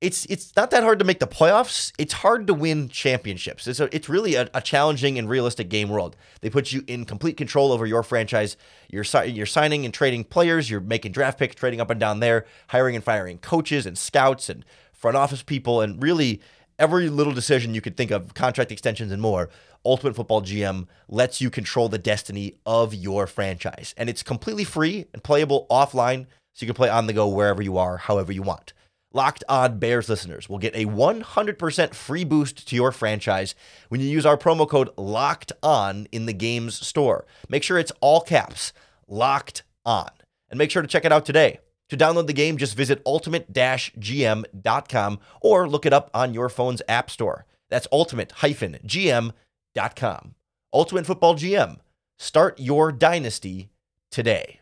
it's 0.00 0.26
it's 0.26 0.54
not 0.56 0.70
that 0.72 0.82
hard 0.82 0.98
to 0.98 1.04
make 1.04 1.20
the 1.20 1.26
playoffs. 1.26 1.92
It's 1.98 2.12
hard 2.12 2.46
to 2.48 2.54
win 2.54 2.88
championships. 2.88 3.66
It's 3.66 3.80
a, 3.80 3.94
it's 3.94 4.08
really 4.08 4.34
a, 4.34 4.50
a, 4.52 4.60
challenging 4.60 5.18
and 5.18 5.28
realistic 5.28 5.70
game 5.70 5.88
world. 5.88 6.16
They 6.42 6.50
put 6.50 6.72
you 6.72 6.82
in 6.86 7.04
complete 7.04 7.36
control 7.36 7.72
over 7.72 7.86
your 7.86 8.02
franchise. 8.02 8.56
You're 8.90 9.04
you're 9.24 9.46
signing 9.46 9.84
and 9.84 9.94
trading 9.94 10.24
players. 10.24 10.68
You're 10.68 10.80
making 10.80 11.12
draft 11.12 11.38
picks, 11.38 11.54
trading 11.54 11.80
up 11.80 11.90
and 11.90 11.98
down 11.98 12.20
there, 12.20 12.44
hiring 12.68 12.96
and 12.96 13.04
firing 13.04 13.38
coaches 13.38 13.86
and 13.86 13.96
scouts 13.96 14.50
and 14.50 14.64
front 14.92 15.16
office 15.16 15.42
people, 15.42 15.80
and 15.80 16.02
really 16.02 16.40
every 16.78 17.08
little 17.08 17.32
decision 17.32 17.74
you 17.74 17.80
could 17.80 17.96
think 17.96 18.10
of, 18.10 18.34
contract 18.34 18.72
extensions 18.72 19.12
and 19.12 19.22
more. 19.22 19.48
Ultimate 19.84 20.16
Football 20.16 20.42
GM 20.42 20.86
lets 21.08 21.40
you 21.40 21.50
control 21.50 21.88
the 21.88 21.98
destiny 21.98 22.54
of 22.64 22.94
your 22.94 23.26
franchise. 23.26 23.94
And 23.96 24.08
it's 24.08 24.22
completely 24.22 24.64
free 24.64 25.06
and 25.12 25.22
playable 25.22 25.66
offline, 25.70 26.26
so 26.52 26.64
you 26.64 26.66
can 26.66 26.76
play 26.76 26.88
on 26.88 27.06
the 27.06 27.12
go 27.12 27.28
wherever 27.28 27.62
you 27.62 27.76
are, 27.76 27.96
however 27.98 28.32
you 28.32 28.42
want. 28.42 28.72
Locked 29.12 29.44
On 29.48 29.78
Bears 29.78 30.08
listeners 30.08 30.48
will 30.48 30.58
get 30.58 30.74
a 30.74 30.86
100% 30.86 31.94
free 31.94 32.24
boost 32.24 32.66
to 32.66 32.74
your 32.74 32.90
franchise 32.90 33.54
when 33.88 34.00
you 34.00 34.08
use 34.08 34.26
our 34.26 34.36
promo 34.36 34.68
code 34.68 34.90
LOCKED 34.96 35.52
ON 35.62 36.08
in 36.10 36.26
the 36.26 36.32
game's 36.32 36.84
store. 36.84 37.24
Make 37.48 37.62
sure 37.62 37.78
it's 37.78 37.92
all 38.00 38.22
caps, 38.22 38.72
LOCKED 39.06 39.62
ON. 39.86 40.10
And 40.50 40.58
make 40.58 40.72
sure 40.72 40.82
to 40.82 40.88
check 40.88 41.04
it 41.04 41.12
out 41.12 41.24
today. 41.24 41.60
To 41.94 42.04
download 42.04 42.26
the 42.26 42.32
game, 42.32 42.56
just 42.56 42.76
visit 42.76 43.00
ultimate-gm.com 43.06 45.20
or 45.40 45.68
look 45.68 45.86
it 45.86 45.92
up 45.92 46.10
on 46.12 46.34
your 46.34 46.48
phone's 46.48 46.82
app 46.88 47.10
store. 47.10 47.46
That's 47.70 47.86
ultimate-gm.com 47.92 49.32
com. 49.96 50.34
Ultimate 50.72 51.06
Football 51.06 51.34
GM. 51.34 51.78
Start 52.18 52.58
your 52.58 52.92
dynasty 52.92 53.70
today. 54.10 54.60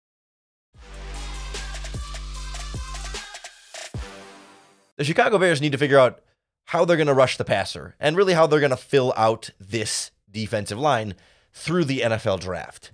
The 4.97 5.05
Chicago 5.05 5.39
Bears 5.39 5.61
need 5.61 5.73
to 5.73 5.79
figure 5.79 5.99
out 5.99 6.21
how 6.67 6.85
they're 6.85 6.97
going 6.97 7.07
to 7.09 7.15
rush 7.15 7.37
the 7.37 7.45
passer 7.45 7.97
and 7.99 8.17
really 8.17 8.35
how 8.35 8.47
they're 8.47 8.61
going 8.61 8.71
to 8.71 8.77
fill 8.77 9.13
out 9.17 9.51
this 9.59 10.11
defensive 10.31 10.79
line 10.79 11.15
through 11.53 11.85
the 11.85 12.01
NFL 12.01 12.41
draft. 12.41 12.93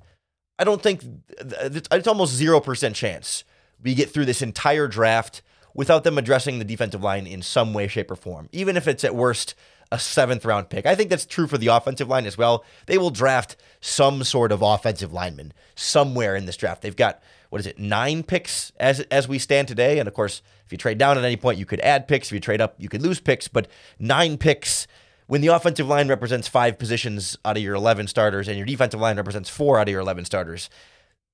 I 0.59 0.65
don't 0.65 0.83
think 0.83 1.03
it's 1.41 2.09
almost 2.09 2.41
0% 2.41 2.95
chance 2.95 3.45
we 3.83 3.95
get 3.95 4.11
through 4.11 4.25
this 4.25 4.43
entire 4.43 4.89
draft 4.89 5.43
without 5.75 6.05
them 6.05 6.19
addressing 6.19 6.59
the 6.59 6.65
defensive 6.65 7.03
line 7.03 7.27
in 7.27 7.43
some 7.43 7.73
way, 7.73 7.87
shape, 7.87 8.11
or 8.11 8.17
form, 8.17 8.49
even 8.53 8.77
if 8.77 8.89
it's 8.89 9.05
at 9.05 9.15
worst 9.15 9.55
a 9.91 9.99
seventh 9.99 10.45
round 10.45 10.69
pick. 10.69 10.87
I 10.87 10.95
think 10.95 11.11
that's 11.11 11.25
true 11.25 11.47
for 11.47 11.59
the 11.59 11.69
offensive 11.69 12.09
line 12.09 12.27
as 12.27 12.37
well. 12.37 12.65
They 12.87 12.99
will 12.99 13.11
draft 13.11 13.57
some 13.81 14.23
sort 14.25 14.53
of 14.53 14.61
offensive 14.61 15.13
lineman 15.13 15.53
somewhere 15.75 16.37
in 16.37 16.47
this 16.47 16.57
draft. 16.57 16.83
They've 16.83 16.95
got 16.95 17.23
what 17.51 17.61
is 17.61 17.67
it, 17.67 17.79
nine 17.79 18.23
picks 18.23 18.73
as 18.79 19.01
as 19.11 19.27
we 19.27 19.39
stand 19.39 19.69
today. 19.69 19.99
And 19.99 20.07
of 20.07 20.15
course, 20.15 20.43
if 20.67 20.73
you 20.73 20.79
trade 20.79 20.99
down 20.99 21.17
at 21.17 21.25
any 21.25 21.37
point, 21.37 21.59
you 21.59 21.65
could 21.65 21.81
add 21.81 22.07
picks. 22.09 22.29
If 22.29 22.33
you 22.33 22.41
trade 22.41 22.61
up, 22.61 22.75
you 22.79 22.89
could 22.89 23.03
lose 23.03 23.21
picks. 23.21 23.49
But 23.49 23.69
nine 23.99 24.37
picks 24.37 24.87
when 25.27 25.41
the 25.41 25.49
offensive 25.49 25.87
line 25.87 26.09
represents 26.09 26.49
five 26.49 26.79
positions 26.79 27.37
out 27.45 27.57
of 27.57 27.63
your 27.63 27.75
11 27.75 28.09
starters 28.09 28.49
and 28.49 28.57
your 28.57 28.67
defensive 28.67 29.01
line 29.01 29.17
represents 29.17 29.49
four 29.49 29.79
out 29.79 29.89
of 29.89 29.93
your 29.93 30.01
11 30.01 30.25
starters, 30.25 30.71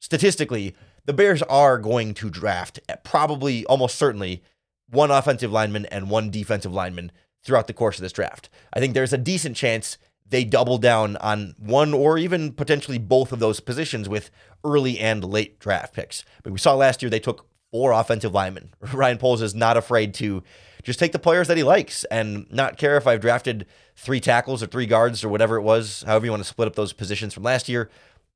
statistically, 0.00 0.74
the 1.04 1.12
Bears 1.12 1.42
are 1.42 1.78
going 1.78 2.14
to 2.14 2.30
draft 2.30 2.80
eh, 2.88 2.96
probably 3.04 3.64
almost 3.66 3.96
certainly 3.96 4.42
one 4.90 5.10
offensive 5.10 5.52
lineman 5.52 5.86
and 5.86 6.10
one 6.10 6.30
defensive 6.30 6.72
lineman 6.72 7.12
throughout 7.42 7.66
the 7.66 7.72
course 7.72 7.98
of 7.98 8.02
this 8.02 8.12
draft. 8.12 8.48
I 8.72 8.80
think 8.80 8.94
there's 8.94 9.12
a 9.12 9.18
decent 9.18 9.56
chance 9.56 9.98
they 10.26 10.44
double 10.44 10.78
down 10.78 11.16
on 11.18 11.54
one 11.58 11.92
or 11.92 12.16
even 12.16 12.52
potentially 12.52 12.98
both 12.98 13.32
of 13.32 13.38
those 13.38 13.60
positions 13.60 14.08
with 14.08 14.30
early 14.64 14.98
and 14.98 15.22
late 15.22 15.58
draft 15.58 15.94
picks. 15.94 16.24
But 16.42 16.52
we 16.52 16.58
saw 16.58 16.74
last 16.74 17.02
year 17.02 17.10
they 17.10 17.20
took 17.20 17.46
four 17.70 17.92
offensive 17.92 18.32
linemen. 18.32 18.72
Ryan 18.92 19.18
Poles 19.18 19.42
is 19.42 19.54
not 19.54 19.76
afraid 19.76 20.14
to 20.14 20.42
just 20.82 20.98
take 20.98 21.12
the 21.12 21.18
players 21.18 21.48
that 21.48 21.56
he 21.56 21.62
likes 21.62 22.04
and 22.04 22.50
not 22.50 22.78
care 22.78 22.96
if 22.96 23.06
I've 23.06 23.20
drafted 23.20 23.66
three 23.96 24.20
tackles 24.20 24.62
or 24.62 24.66
three 24.66 24.86
guards 24.86 25.24
or 25.24 25.28
whatever 25.28 25.56
it 25.56 25.62
was, 25.62 26.04
however 26.06 26.26
you 26.26 26.30
want 26.30 26.42
to 26.42 26.48
split 26.48 26.68
up 26.68 26.76
those 26.76 26.92
positions 26.92 27.34
from 27.34 27.42
last 27.42 27.68
year. 27.68 27.90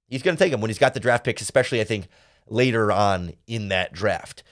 He's 0.08 0.22
going 0.22 0.36
to 0.36 0.42
take 0.42 0.52
them 0.52 0.60
when 0.60 0.70
he's 0.70 0.78
got 0.78 0.94
the 0.94 1.00
draft 1.00 1.24
picks, 1.24 1.42
especially 1.42 1.80
I 1.80 1.84
think 1.84 2.08
later 2.50 2.90
on 2.92 3.32
in 3.46 3.68
that 3.68 3.92
draft. 3.92 4.42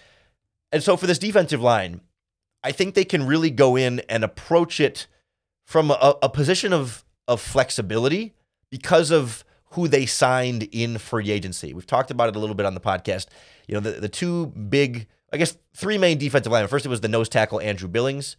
And 0.72 0.82
so 0.82 0.96
for 0.96 1.06
this 1.06 1.18
defensive 1.18 1.62
line, 1.62 2.00
I 2.62 2.72
think 2.72 2.94
they 2.94 3.04
can 3.04 3.26
really 3.26 3.50
go 3.50 3.76
in 3.76 4.00
and 4.08 4.24
approach 4.24 4.80
it 4.80 5.06
from 5.64 5.90
a, 5.90 6.16
a 6.22 6.28
position 6.28 6.72
of 6.72 7.04
of 7.28 7.40
flexibility 7.40 8.34
because 8.70 9.10
of 9.10 9.44
who 9.70 9.88
they 9.88 10.06
signed 10.06 10.68
in 10.72 10.98
free 10.98 11.30
agency. 11.30 11.74
We've 11.74 11.86
talked 11.86 12.10
about 12.10 12.28
it 12.28 12.36
a 12.36 12.38
little 12.38 12.54
bit 12.54 12.66
on 12.66 12.74
the 12.74 12.80
podcast. 12.80 13.26
You 13.66 13.74
know, 13.74 13.80
the, 13.80 13.92
the 13.92 14.08
two 14.08 14.46
big, 14.46 15.08
I 15.32 15.36
guess, 15.36 15.56
three 15.74 15.98
main 15.98 16.18
defensive 16.18 16.52
linemen. 16.52 16.68
First, 16.68 16.86
it 16.86 16.88
was 16.88 17.00
the 17.00 17.08
nose 17.08 17.28
tackle, 17.28 17.60
Andrew 17.60 17.88
Billings, 17.88 18.36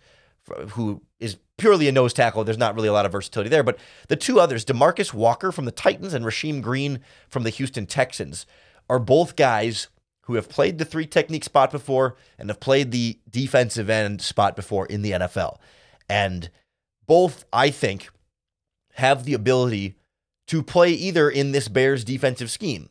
who 0.69 1.01
is 1.19 1.37
purely 1.57 1.87
a 1.87 1.91
nose 1.91 2.13
tackle. 2.13 2.43
There's 2.43 2.57
not 2.57 2.75
really 2.75 2.87
a 2.87 2.93
lot 2.93 3.05
of 3.05 3.11
versatility 3.11 3.49
there. 3.49 3.63
But 3.63 3.77
the 4.07 4.15
two 4.15 4.39
others, 4.39 4.63
Demarcus 4.63 5.13
Walker 5.13 5.51
from 5.51 5.65
the 5.65 5.71
Titans 5.71 6.13
and 6.13 6.23
Rasheem 6.23 6.61
Green 6.61 7.01
from 7.27 7.43
the 7.43 7.49
Houston 7.49 7.85
Texans, 7.85 8.45
are 8.89 8.99
both 8.99 9.35
guys 9.35 9.87
who 10.23 10.35
have 10.35 10.49
played 10.49 10.77
the 10.77 10.85
three 10.85 11.07
technique 11.07 11.43
spot 11.43 11.71
before 11.71 12.17
and 12.37 12.49
have 12.49 12.59
played 12.59 12.91
the 12.91 13.17
defensive 13.29 13.89
end 13.89 14.21
spot 14.21 14.55
before 14.55 14.85
in 14.85 15.01
the 15.01 15.11
NFL. 15.11 15.57
And 16.09 16.49
both, 17.05 17.45
I 17.53 17.69
think, 17.69 18.09
have 18.95 19.23
the 19.23 19.33
ability 19.33 19.95
to 20.47 20.63
play 20.63 20.91
either 20.91 21.29
in 21.29 21.51
this 21.51 21.67
Bears 21.67 22.03
defensive 22.03 22.51
scheme. 22.51 22.89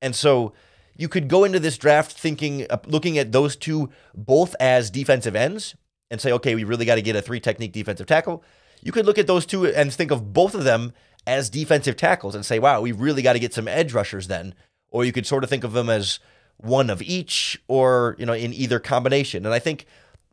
And 0.00 0.14
so 0.14 0.52
you 0.96 1.08
could 1.08 1.28
go 1.28 1.44
into 1.44 1.58
this 1.58 1.78
draft 1.78 2.12
thinking, 2.12 2.66
uh, 2.70 2.78
looking 2.86 3.18
at 3.18 3.32
those 3.32 3.56
two 3.56 3.90
both 4.14 4.54
as 4.60 4.90
defensive 4.90 5.36
ends 5.36 5.74
and 6.10 6.20
say, 6.20 6.32
okay, 6.32 6.54
we 6.54 6.64
really 6.64 6.84
got 6.84 6.96
to 6.96 7.02
get 7.02 7.16
a 7.16 7.22
three 7.22 7.40
technique 7.40 7.72
defensive 7.72 8.06
tackle. 8.06 8.44
You 8.82 8.92
could 8.92 9.06
look 9.06 9.18
at 9.18 9.26
those 9.26 9.46
two 9.46 9.66
and 9.66 9.92
think 9.92 10.10
of 10.10 10.32
both 10.32 10.54
of 10.54 10.64
them 10.64 10.92
as 11.26 11.50
defensive 11.50 11.96
tackles 11.96 12.34
and 12.34 12.46
say, 12.46 12.58
wow, 12.58 12.80
we 12.80 12.92
really 12.92 13.22
got 13.22 13.32
to 13.32 13.38
get 13.40 13.54
some 13.54 13.66
edge 13.66 13.92
rushers 13.92 14.28
then. 14.28 14.54
Or 14.90 15.04
you 15.04 15.12
could 15.12 15.26
sort 15.26 15.44
of 15.44 15.50
think 15.50 15.64
of 15.64 15.72
them 15.72 15.88
as 15.88 16.20
one 16.58 16.90
of 16.90 17.02
each 17.02 17.60
or, 17.68 18.16
you 18.18 18.26
know, 18.26 18.32
in 18.32 18.54
either 18.54 18.78
combination. 18.78 19.44
And 19.44 19.54
I 19.54 19.58
think 19.58 19.86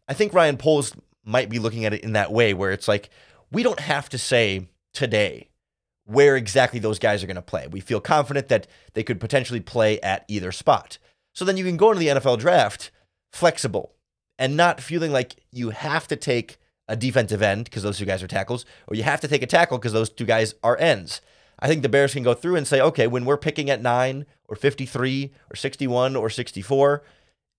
I 0.08 0.14
think 0.14 0.34
Ryan 0.34 0.58
Poles 0.58 0.94
might 1.26 1.50
be 1.50 1.60
looking 1.60 1.86
at 1.86 1.94
it 1.94 2.04
in 2.04 2.14
that 2.14 2.32
way 2.32 2.54
where 2.54 2.72
it's 2.72 2.88
like, 2.88 3.10
we 3.52 3.64
don't 3.64 3.80
have 3.80 4.10
to 4.10 4.18
say 4.18 4.68
today 4.94 5.50
where 6.06 6.36
exactly 6.36 6.80
those 6.80 7.00
guys 7.00 7.24
are 7.24 7.28
going 7.28 7.36
to 7.36 7.42
play. 7.42 7.68
We 7.68 7.80
feel 7.80 8.02
confident 8.02 8.50
that 8.50 8.68
they 8.94 9.04
could 9.04 9.20
potentially 9.20 9.62
play 9.62 10.00
at 10.02 10.26
either 10.28 10.52
spot. 10.52 10.98
So 11.34 11.46
then 11.46 11.58
you 11.58 11.64
can 11.64 11.78
go 11.78 11.92
into 11.92 12.00
the 12.00 12.20
NFL 12.20 12.40
draft 12.40 12.92
flexible 13.32 13.94
and 14.38 14.58
not 14.58 14.82
feeling 14.82 15.12
like 15.12 15.36
you 15.52 15.70
have 15.70 16.08
to 16.10 16.16
take 16.16 16.58
a 16.88 16.96
defensive 16.96 17.42
end 17.42 17.66
because 17.66 17.84
those 17.84 17.98
two 17.98 18.06
guys 18.06 18.22
are 18.22 18.28
tackles, 18.28 18.66
or 18.88 18.96
you 18.96 19.04
have 19.04 19.22
to 19.22 19.28
take 19.28 19.42
a 19.42 19.48
tackle 19.48 19.78
because 19.78 19.94
those 19.94 20.10
two 20.10 20.26
guys 20.26 20.54
are 20.64 20.78
ends. 20.78 21.22
I 21.64 21.68
think 21.68 21.82
the 21.82 21.88
Bears 21.88 22.12
can 22.12 22.24
go 22.24 22.34
through 22.34 22.58
and 22.58 22.68
say, 22.68 22.82
okay, 22.82 23.08
when 23.08 23.24
we're 23.24 23.38
picking 23.38 23.70
at 23.70 23.82
nine 23.82 24.26
or 24.50 24.58
53 24.58 25.32
or 25.50 25.56
61 25.56 26.14
or 26.14 26.30
64, 26.30 27.04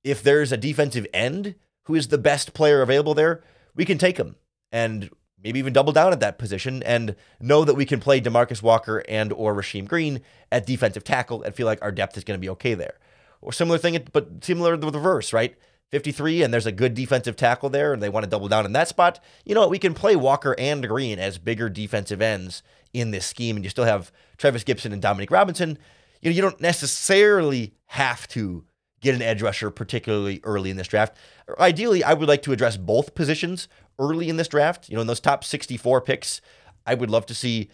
if 0.05 0.23
there's 0.23 0.53
a 0.53 0.59
defensive 0.59 1.07
end 1.15 1.55
who 1.85 1.95
is 1.95 2.09
the 2.09 2.19
best 2.19 2.53
player 2.53 2.83
available 2.83 3.15
there, 3.15 3.43
we 3.75 3.87
can 3.87 3.97
take 3.97 4.19
him. 4.19 4.37
And 4.71 5.09
maybe 5.43 5.59
even 5.59 5.73
double 5.73 5.95
down 5.95 6.13
at 6.13 6.21
that 6.21 6.37
position 6.37 6.83
and 6.83 7.17
know 7.41 7.65
that 7.65 7.77
we 7.77 7.87
can 7.87 7.99
play 7.99 8.21
Demarcus 8.21 8.63
Walker 8.63 9.03
and 9.09 9.33
or 9.33 9.55
Rasheem 9.55 9.89
Green 9.89 10.21
at 10.53 10.67
defensive 10.67 11.03
tackle 11.03 11.43
and 11.43 11.55
feel 11.55 11.67
like 11.67 11.81
our 11.81 11.93
depth 11.93 12.19
is 12.19 12.25
going 12.25 12.39
to 12.39 12.45
be 12.45 12.51
okay 12.51 12.75
there. 12.75 12.99
Or 13.41 13.53
similar 13.53 13.79
thing, 13.79 13.99
but 14.13 14.45
similar 14.45 14.77
to 14.77 14.81
the 14.91 14.99
reverse, 14.99 15.33
right? 15.33 15.57
53 15.93 16.43
and 16.43 16.53
there's 16.53 16.67
a 16.67 16.73
good 16.73 16.93
defensive 16.93 17.37
tackle 17.37 17.71
there 17.71 17.95
and 17.95 18.03
they 18.03 18.11
want 18.11 18.25
to 18.25 18.31
double 18.31 18.49
down 18.49 18.67
in 18.67 18.73
that 18.73 18.89
spot. 18.89 19.19
You 19.47 19.55
know 19.55 19.63
what? 19.63 19.71
We 19.71 19.79
can 19.79 19.95
play 19.95 20.15
Walker 20.15 20.55
and 20.59 20.87
Green 20.87 21.19
as 21.19 21.39
bigger 21.39 21.71
defensive 21.71 22.21
ends 22.21 22.63
in 22.95 23.11
this 23.11 23.27
scheme 23.27 23.57
and 23.57 23.65
you 23.65 23.69
still 23.69 23.85
have 23.85 24.11
Trevis 24.39 24.65
Gipson 24.65 24.93
and 24.93 25.03
Dominic 25.03 25.31
Robinson. 25.31 25.79
You 26.23 26.31
know, 26.31 26.35
you 26.35 26.43
don't 26.43 26.61
necessarily 26.61 27.75
have 27.87 28.27
to 28.29 28.65
get 29.03 29.15
an 29.15 29.23
edge 29.23 29.43
rusher, 29.43 29.71
particularly 29.71 30.41
early 30.45 30.71
in 30.71 30.79
this 30.79 30.89
draft. 30.89 31.17
Ideally, 31.59 32.03
I 32.03 32.15
would 32.15 32.29
like 32.29 32.43
to 32.43 32.53
address 32.53 32.79
both 32.79 33.15
positions 33.15 33.69
early 33.99 34.31
in 34.31 34.39
this 34.39 34.49
draft. 34.49 34.89
You 34.89 34.95
know, 34.95 35.03
in 35.03 35.07
those 35.07 35.21
top 35.21 35.45
64 35.45 36.01
picks, 36.01 36.41
I 36.87 36.95
would 36.95 37.11
love 37.11 37.27
to 37.27 37.35
see 37.35 37.69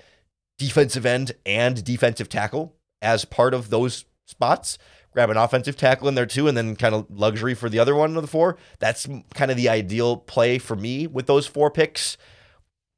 defensive 0.59 1.07
end 1.07 1.33
and 1.47 1.83
defensive 1.85 2.29
tackle 2.29 2.75
as 3.01 3.25
part 3.25 3.55
of 3.55 3.71
those 3.71 4.05
spots. 4.27 4.77
Grab 5.13 5.31
an 5.31 5.37
offensive 5.37 5.77
tackle 5.77 6.09
in 6.09 6.15
there 6.15 6.27
too, 6.27 6.47
and 6.47 6.57
then 6.57 6.77
kind 6.77 6.95
of 6.95 7.07
luxury 7.11 7.55
for 7.55 7.69
the 7.69 7.79
other 7.79 7.95
one 7.95 8.17
of 8.17 8.23
the 8.23 8.29
four. 8.29 8.57
That's 8.79 9.09
kind 9.35 9.51
of 9.51 9.57
the 9.57 9.69
ideal 9.69 10.17
play 10.17 10.59
for 10.59 10.77
me 10.77 11.07
with 11.07 11.27
those 11.27 11.47
four 11.47 11.71
picks. 11.71 12.17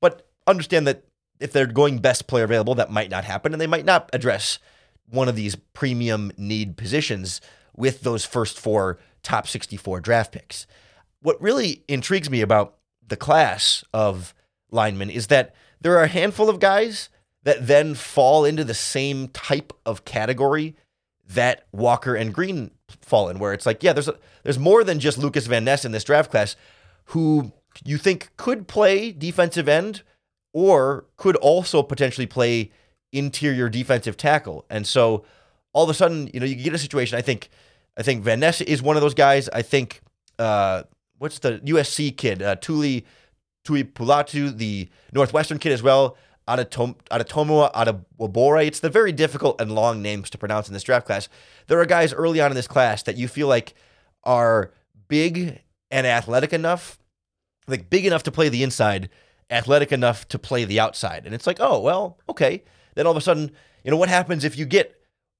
But 0.00 0.26
understand 0.46 0.86
that 0.86 1.04
if 1.42 1.52
they're 1.52 1.66
going 1.66 1.98
best 1.98 2.26
player 2.26 2.44
available, 2.44 2.74
that 2.76 2.90
might 2.90 3.10
not 3.10 3.24
happen, 3.24 3.52
and 3.52 3.60
they 3.60 3.66
might 3.66 3.84
not 3.84 4.08
address 4.12 4.58
one 5.08 5.28
of 5.28 5.36
these 5.36 5.56
premium 5.56 6.32
need 6.36 6.76
positions 6.76 7.40
with 7.76 8.02
those 8.02 8.24
first 8.24 8.58
four 8.58 8.98
top 9.22 9.46
64 9.46 10.00
draft 10.00 10.32
picks. 10.32 10.66
What 11.20 11.40
really 11.40 11.84
intrigues 11.88 12.30
me 12.30 12.40
about 12.40 12.76
the 13.06 13.16
class 13.16 13.84
of 13.92 14.34
linemen 14.70 15.10
is 15.10 15.26
that 15.28 15.54
there 15.80 15.96
are 15.98 16.04
a 16.04 16.08
handful 16.08 16.48
of 16.48 16.60
guys 16.60 17.08
that 17.44 17.66
then 17.66 17.94
fall 17.94 18.44
into 18.44 18.64
the 18.64 18.74
same 18.74 19.28
type 19.28 19.72
of 19.84 20.04
category 20.04 20.76
that 21.28 21.66
Walker 21.72 22.14
and 22.14 22.32
Green 22.32 22.70
fall 23.00 23.28
in, 23.28 23.38
where 23.38 23.52
it's 23.52 23.66
like, 23.66 23.82
yeah, 23.82 23.92
there's 23.92 24.08
a, 24.08 24.16
there's 24.44 24.58
more 24.58 24.84
than 24.84 25.00
just 25.00 25.18
Lucas 25.18 25.46
Van 25.46 25.64
Ness 25.64 25.84
in 25.84 25.92
this 25.92 26.04
draft 26.04 26.30
class 26.30 26.56
who 27.06 27.52
you 27.84 27.98
think 27.98 28.30
could 28.36 28.68
play 28.68 29.12
defensive 29.12 29.68
end 29.68 30.02
or 30.52 31.06
could 31.16 31.36
also 31.36 31.82
potentially 31.82 32.26
play 32.26 32.70
interior 33.12 33.68
defensive 33.68 34.16
tackle. 34.16 34.64
And 34.70 34.86
so 34.86 35.24
all 35.72 35.84
of 35.84 35.90
a 35.90 35.94
sudden, 35.94 36.30
you 36.32 36.40
know, 36.40 36.46
you 36.46 36.54
get 36.54 36.74
a 36.74 36.78
situation. 36.78 37.18
I 37.18 37.22
think, 37.22 37.48
I 37.96 38.02
think 38.02 38.22
Van 38.22 38.42
is 38.42 38.82
one 38.82 38.96
of 38.96 39.02
those 39.02 39.14
guys. 39.14 39.48
I 39.50 39.62
think, 39.62 40.00
uh, 40.38 40.84
what's 41.18 41.38
the 41.38 41.58
USC 41.60 42.16
kid, 42.16 42.42
uh, 42.42 42.56
Tuli 42.56 43.04
Pulatu, 43.64 44.56
the 44.56 44.88
Northwestern 45.12 45.58
kid 45.58 45.72
as 45.72 45.82
well. 45.82 46.16
Adatom- 46.48 46.96
Adetomoa 47.10 47.72
Adebawore. 47.72 48.66
It's 48.66 48.80
the 48.80 48.90
very 48.90 49.12
difficult 49.12 49.60
and 49.60 49.72
long 49.72 50.02
names 50.02 50.28
to 50.30 50.38
pronounce 50.38 50.66
in 50.68 50.74
this 50.74 50.82
draft 50.82 51.06
class. 51.06 51.28
There 51.68 51.80
are 51.80 51.86
guys 51.86 52.12
early 52.12 52.40
on 52.40 52.50
in 52.50 52.56
this 52.56 52.66
class 52.66 53.02
that 53.04 53.16
you 53.16 53.28
feel 53.28 53.46
like 53.46 53.74
are 54.24 54.72
big 55.08 55.60
and 55.90 56.06
athletic 56.06 56.52
enough, 56.52 56.98
like 57.68 57.88
big 57.88 58.06
enough 58.06 58.24
to 58.24 58.32
play 58.32 58.48
the 58.48 58.62
inside, 58.62 59.08
athletic 59.50 59.92
enough 59.92 60.26
to 60.28 60.38
play 60.38 60.64
the 60.64 60.80
outside. 60.80 61.26
And 61.26 61.34
it's 61.34 61.46
like, 61.46 61.58
oh, 61.60 61.80
well, 61.80 62.18
okay. 62.28 62.62
Then 62.94 63.06
all 63.06 63.12
of 63.12 63.16
a 63.16 63.20
sudden, 63.20 63.50
you 63.84 63.90
know, 63.90 63.96
what 63.96 64.08
happens 64.08 64.44
if 64.44 64.56
you 64.56 64.66
get, 64.66 64.94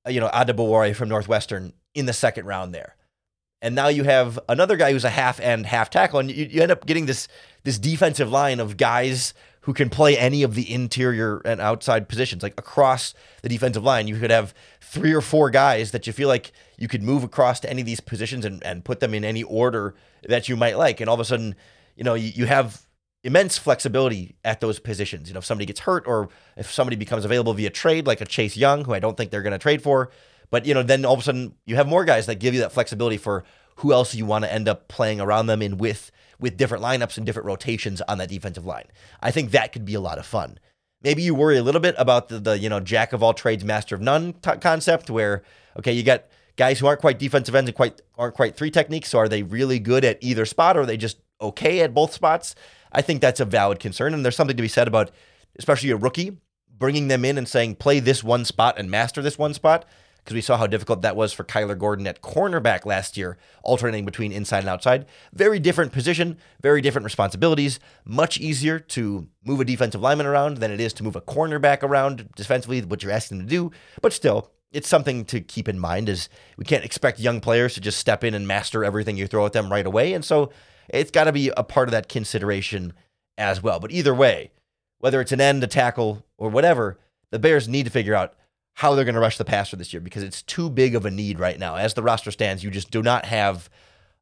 you 0.09 0.21
know, 0.21 0.29
Adebawore 0.29 0.95
from 0.95 1.09
Northwestern 1.09 1.73
in 1.95 2.07
the 2.07 2.13
second 2.13 2.47
round 2.47 2.75
there? 2.75 2.97
and 3.63 3.77
now 3.77 3.87
you 3.87 4.03
have 4.03 4.41
another 4.49 4.77
guy 4.77 4.93
who's 4.93 5.05
a 5.05 5.11
half 5.11 5.39
end, 5.39 5.67
half 5.67 5.89
tackle, 5.89 6.19
and 6.19 6.31
you, 6.31 6.47
you 6.51 6.63
end 6.63 6.73
up 6.73 6.85
getting 6.85 7.07
this 7.07 7.29
this 7.63 7.79
defensive 7.79 8.31
line 8.31 8.59
of 8.59 8.77
guys 8.77 9.33
who 9.63 9.73
can 9.73 9.89
play 9.89 10.19
any 10.19 10.43
of 10.43 10.57
the 10.57 10.71
interior 10.71 11.39
and 11.45 11.61
outside 11.61 12.09
positions, 12.09 12.43
like 12.43 12.59
across 12.59 13.15
the 13.43 13.49
defensive 13.49 13.85
line. 13.85 14.09
You 14.09 14.19
could 14.19 14.33
have 14.33 14.53
three 14.81 15.13
or 15.13 15.21
four 15.21 15.49
guys 15.51 15.93
that 15.93 16.09
you 16.09 16.13
feel 16.13 16.27
like 16.27 16.51
you 16.77 16.89
could 16.89 17.05
move 17.05 17.23
across 17.23 17.61
to 17.61 17.71
any 17.71 17.81
of 17.81 17.87
these 17.87 18.01
positions 18.01 18.45
and, 18.45 18.61
and 18.65 18.85
put 18.85 18.99
them 18.99 19.15
in 19.15 19.25
any 19.25 19.45
order 19.45 19.95
that 20.25 20.49
you 20.49 20.57
might 20.57 20.77
like. 20.77 21.01
And 21.01 21.09
all 21.09 21.15
of 21.15 21.21
a 21.21 21.25
sudden, 21.25 21.55
you 21.95 22.03
know, 22.03 22.15
you, 22.15 22.33
you 22.35 22.47
have 22.47 22.85
immense 23.25 23.57
flexibility 23.57 24.37
at 24.45 24.61
those 24.61 24.79
positions. 24.79 25.29
You 25.29 25.35
know, 25.35 25.39
if 25.39 25.45
somebody 25.45 25.67
gets 25.67 25.81
hurt 25.81 26.05
or 26.07 26.29
if 26.57 26.71
somebody 26.71 26.97
becomes 26.97 27.25
available 27.25 27.55
via 27.55 27.71
trade, 27.71 28.07
like 28.07 28.21
a 28.21 28.25
Chase 28.25 28.57
Young, 28.57 28.85
who 28.85 28.95
I 28.95 28.99
don't 28.99 29.17
think 29.17 29.31
they're 29.31 29.43
going 29.43 29.53
to 29.53 29.59
trade 29.59 29.83
for, 29.83 30.11
but 30.51 30.67
you 30.67 30.75
know, 30.75 30.83
then 30.83 31.05
all 31.05 31.15
of 31.15 31.21
a 31.21 31.23
sudden 31.23 31.55
you 31.65 31.77
have 31.77 31.87
more 31.87 32.05
guys 32.05 32.27
that 32.27 32.37
give 32.37 32.55
you 32.55 32.61
that 32.61 32.73
flexibility 32.73 33.17
for 33.17 33.45
who 33.77 33.93
else 33.93 34.15
you 34.15 34.27
want 34.27 34.45
to 34.45 34.53
end 34.53 34.69
up 34.69 34.89
playing 34.89 35.21
around 35.21 35.47
them 35.47 35.63
in 35.63 35.79
with 35.79 36.11
with 36.39 36.57
different 36.57 36.83
lineups 36.83 37.17
and 37.17 37.25
different 37.25 37.47
rotations 37.47 38.01
on 38.03 38.19
that 38.19 38.29
defensive 38.29 38.67
line. 38.67 38.87
I 39.21 39.31
think 39.31 39.53
that 39.53 39.73
could 39.73 39.85
be 39.85 39.95
a 39.95 40.01
lot 40.01 40.19
of 40.19 40.27
fun. 40.27 40.59
Maybe 41.03 41.23
you 41.23 41.35
worry 41.35 41.57
a 41.57 41.63
little 41.63 41.81
bit 41.81 41.95
about 41.99 42.29
the, 42.29 42.39
the 42.41 42.59
you 42.59 42.69
know 42.69 42.81
jack 42.81 43.13
of 43.13 43.23
all 43.23 43.33
trades, 43.33 43.65
master 43.65 43.95
of 43.95 44.01
none 44.01 44.35
t- 44.35 44.51
concept, 44.61 45.09
where 45.11 45.43
okay, 45.79 45.93
you 45.93 46.03
got 46.03 46.25
guys 46.57 46.79
who 46.79 46.87
aren't 46.87 47.01
quite 47.01 47.19
defensive 47.19 47.55
ends 47.55 47.69
and 47.69 47.77
quite 47.77 48.01
aren't 48.19 48.35
quite 48.35 48.57
three 48.57 48.71
techniques. 48.71 49.09
So 49.09 49.19
are 49.19 49.29
they 49.29 49.43
really 49.43 49.79
good 49.79 50.05
at 50.05 50.19
either 50.21 50.45
spot, 50.45 50.77
or 50.77 50.81
are 50.81 50.87
they 50.87 50.97
just 50.97 51.19
okay 51.41 51.81
at 51.81 51.95
both 51.95 52.13
spots? 52.13 52.55
I 52.93 53.03
think 53.03 53.21
that's 53.21 53.41
a 53.41 53.45
valid 53.45 53.79
concern, 53.81 54.15
and 54.15 54.25
there's 54.25 54.37
something 54.37 54.57
to 54.57 54.63
be 54.63 54.69
said 54.69 54.89
about, 54.89 55.11
especially 55.59 55.91
a 55.91 55.97
rookie, 55.97 56.39
bringing 56.79 57.09
them 57.09 57.25
in 57.25 57.39
and 57.39 57.49
saying 57.49 57.77
play 57.77 58.01
this 58.01 58.23
one 58.23 58.45
spot 58.45 58.79
and 58.79 58.91
master 58.91 59.23
this 59.23 59.39
one 59.39 59.55
spot 59.55 59.85
because 60.23 60.35
we 60.35 60.41
saw 60.41 60.57
how 60.57 60.67
difficult 60.67 61.03
that 61.03 61.17
was 61.17 61.33
for 61.33 61.43
Kyler 61.43 61.77
Gordon 61.77 62.07
at 62.07 62.23
cornerback 62.23 62.87
last 62.87 63.17
year, 63.17 63.39
alternating 63.65 64.05
between 64.05 64.31
inside 64.31 64.61
and 64.61 64.69
outside. 64.69 65.07
Very 65.33 65.59
different 65.59 65.93
position, 65.93 66.39
very 66.61 66.81
different 66.81 67.05
responsibilities. 67.05 67.81
Much 68.05 68.39
easier 68.39 68.79
to 68.79 69.27
move 69.45 69.61
a 69.61 69.65
defensive 69.65 70.01
lineman 70.01 70.27
around 70.27 70.59
than 70.59 70.71
it 70.71 70.81
is 70.81 70.93
to 70.95 71.03
move 71.03 71.17
a 71.17 71.21
cornerback 71.21 71.83
around 71.83 72.29
defensively, 72.37 72.81
what 72.83 73.03
you're 73.03 73.11
asking 73.11 73.39
them 73.39 73.47
to 73.49 73.51
do. 73.51 73.71
But 74.01 74.13
still, 74.13 74.53
it's 74.71 74.89
something 74.89 75.25
to 75.27 75.41
keep 75.41 75.69
in 75.69 75.79
mind 75.79 76.09
is 76.09 76.29
we 76.57 76.65
can't 76.65 76.85
expect 76.85 77.19
young 77.19 77.41
players 77.41 77.75
to 77.75 77.81
just 77.81 77.99
step 77.99 78.23
in 78.23 78.35
and 78.35 78.47
master 78.47 78.85
everything 78.85 79.17
you 79.17 79.27
throw 79.27 79.45
at 79.45 79.53
them 79.53 79.71
right 79.71 79.87
away. 79.87 80.13
And 80.13 80.25
so 80.25 80.53
it's 80.93 81.11
got 81.11 81.25
to 81.25 81.33
be 81.33 81.51
a 81.57 81.65
part 81.65 81.89
of 81.89 81.93
that 81.93 82.09
consideration 82.09 82.93
as 83.39 83.63
well. 83.63 83.81
But 83.81 83.93
either 83.93 84.15
way, 84.15 84.51
whether 84.99 85.21
it's 85.21 85.33
an 85.33 85.41
end, 85.41 85.65
a 85.65 85.67
tackle, 85.67 86.25
or 86.39 86.49
whatever, 86.49 86.99
the 87.31 87.39
Bears 87.39 87.69
need 87.69 87.85
to 87.85 87.91
figure 87.91 88.15
out 88.15 88.35
how 88.75 88.95
they're 88.95 89.05
going 89.05 89.15
to 89.15 89.21
rush 89.21 89.39
the 89.39 89.45
passer 89.45 89.77
this 89.77 89.93
year 89.93 90.01
because 90.01 90.23
it's 90.23 90.43
too 90.43 90.71
big 90.71 90.95
of 90.95 91.05
a 91.05 91.11
need 91.11 91.39
right 91.39 91.59
now. 91.59 91.77
As 91.77 91.95
the 91.95 92.03
roster 92.03 92.31
stands, 92.31 92.63
you 92.63 92.71
just 92.71 92.91
do 92.91 93.03
not 93.03 93.27
have 93.27 93.69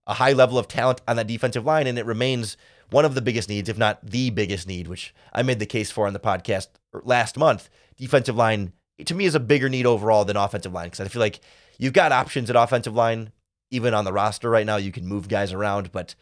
a 0.07 0.15
high 0.15 0.33
level 0.33 0.59
of 0.59 0.69
talent 0.69 1.01
on 1.07 1.17
that 1.17 1.27
defensive 1.27 1.65
line, 1.65 1.87
and 1.87 1.99
it 1.99 2.07
remains 2.07 2.57
one 2.91 3.05
of 3.05 3.15
the 3.15 3.23
biggest 3.23 3.49
needs, 3.49 3.69
if 3.69 3.79
not 3.79 4.05
the 4.05 4.31
biggest 4.31 4.67
need, 4.67 4.89
which 4.89 5.15
I 5.33 5.43
made 5.43 5.61
the 5.61 5.67
case 5.67 5.91
for 5.91 6.07
on 6.07 6.13
the 6.13 6.19
podcast 6.19 6.69
last 7.05 7.37
month. 7.37 7.69
Defensive 7.97 8.37
line 8.37 8.73
to 9.05 9.15
me 9.15 9.25
is 9.25 9.35
a 9.35 9.41
bigger 9.41 9.69
need 9.69 9.87
overall 9.87 10.25
than 10.25 10.37
offensive 10.37 10.73
line 10.73 10.87
because 10.87 11.01
I 11.01 11.09
feel 11.09 11.21
like 11.21 11.41
you've 11.79 11.93
got 11.93 12.13
options 12.13 12.51
at 12.51 12.57
offensive 12.57 12.95
line, 12.95 13.33
even 13.71 13.95
on 13.95 14.05
the 14.05 14.13
roster 14.13 14.51
right 14.51 14.67
now. 14.67 14.77
You 14.77 14.93
can 14.93 15.07
move 15.07 15.29
guys 15.29 15.53
around, 15.53 15.93
but 15.93 16.15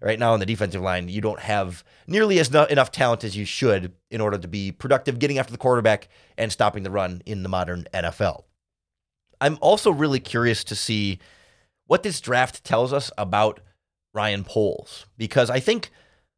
right 0.00 0.18
now 0.18 0.32
on 0.32 0.40
the 0.40 0.46
defensive 0.46 0.82
line, 0.82 1.08
you 1.08 1.20
don't 1.20 1.40
have 1.40 1.84
nearly 2.06 2.38
as 2.38 2.50
no, 2.50 2.64
enough 2.64 2.90
talent 2.90 3.24
as 3.24 3.36
you 3.36 3.44
should 3.44 3.92
in 4.10 4.20
order 4.20 4.38
to 4.38 4.48
be 4.48 4.72
productive 4.72 5.18
getting 5.18 5.38
after 5.38 5.52
the 5.52 5.58
quarterback 5.58 6.08
and 6.38 6.50
stopping 6.50 6.82
the 6.82 6.90
run 6.90 7.22
in 7.26 7.42
the 7.42 7.48
modern 7.48 7.86
NFL. 7.92 8.44
I'm 9.40 9.58
also 9.60 9.90
really 9.90 10.20
curious 10.20 10.64
to 10.64 10.74
see 10.74 11.18
what 11.86 12.02
this 12.02 12.20
draft 12.20 12.64
tells 12.64 12.92
us 12.92 13.10
about 13.18 13.60
Ryan 14.12 14.44
Poles 14.44 15.06
because 15.16 15.50
I 15.50 15.60
think 15.60 15.90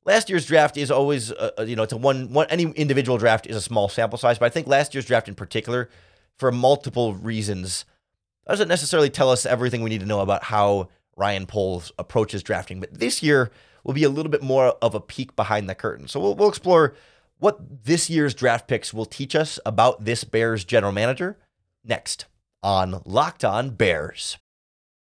last 0.04 0.28
year's 0.28 0.46
draft 0.46 0.76
is 0.76 0.90
always, 0.90 1.32
uh, 1.32 1.50
uh, 1.58 1.62
you 1.62 1.76
know, 1.76 1.82
it's 1.82 1.92
a 1.92 1.96
one, 1.96 2.32
one, 2.32 2.46
any 2.50 2.64
individual 2.64 3.18
draft 3.18 3.46
is 3.46 3.56
a 3.56 3.60
small 3.60 3.88
sample 3.88 4.18
size, 4.18 4.38
but 4.38 4.46
I 4.46 4.50
think 4.50 4.66
last 4.66 4.94
year's 4.94 5.06
draft 5.06 5.28
in 5.28 5.34
particular, 5.34 5.88
for 6.38 6.50
multiple 6.50 7.14
reasons, 7.14 7.84
doesn't 8.46 8.68
necessarily 8.68 9.10
tell 9.10 9.30
us 9.30 9.46
everything 9.46 9.82
we 9.82 9.90
need 9.90 10.00
to 10.00 10.06
know 10.06 10.20
about 10.20 10.44
how 10.44 10.88
Ryan 11.16 11.46
Poles 11.46 11.92
approaches 11.98 12.42
drafting. 12.42 12.80
But 12.80 12.98
this 12.98 13.22
year 13.22 13.50
will 13.84 13.94
be 13.94 14.04
a 14.04 14.08
little 14.08 14.30
bit 14.30 14.42
more 14.42 14.76
of 14.82 14.94
a 14.94 15.00
peek 15.00 15.34
behind 15.36 15.68
the 15.68 15.74
curtain. 15.74 16.08
So 16.08 16.20
we'll, 16.20 16.34
we'll 16.34 16.48
explore 16.48 16.94
what 17.38 17.84
this 17.84 18.08
year's 18.08 18.34
draft 18.34 18.68
picks 18.68 18.94
will 18.94 19.04
teach 19.04 19.34
us 19.34 19.58
about 19.66 20.04
this 20.04 20.24
Bears 20.24 20.64
general 20.64 20.92
manager 20.92 21.38
next 21.84 22.26
on 22.62 23.02
Locked 23.04 23.44
On 23.44 23.70
Bears. 23.70 24.38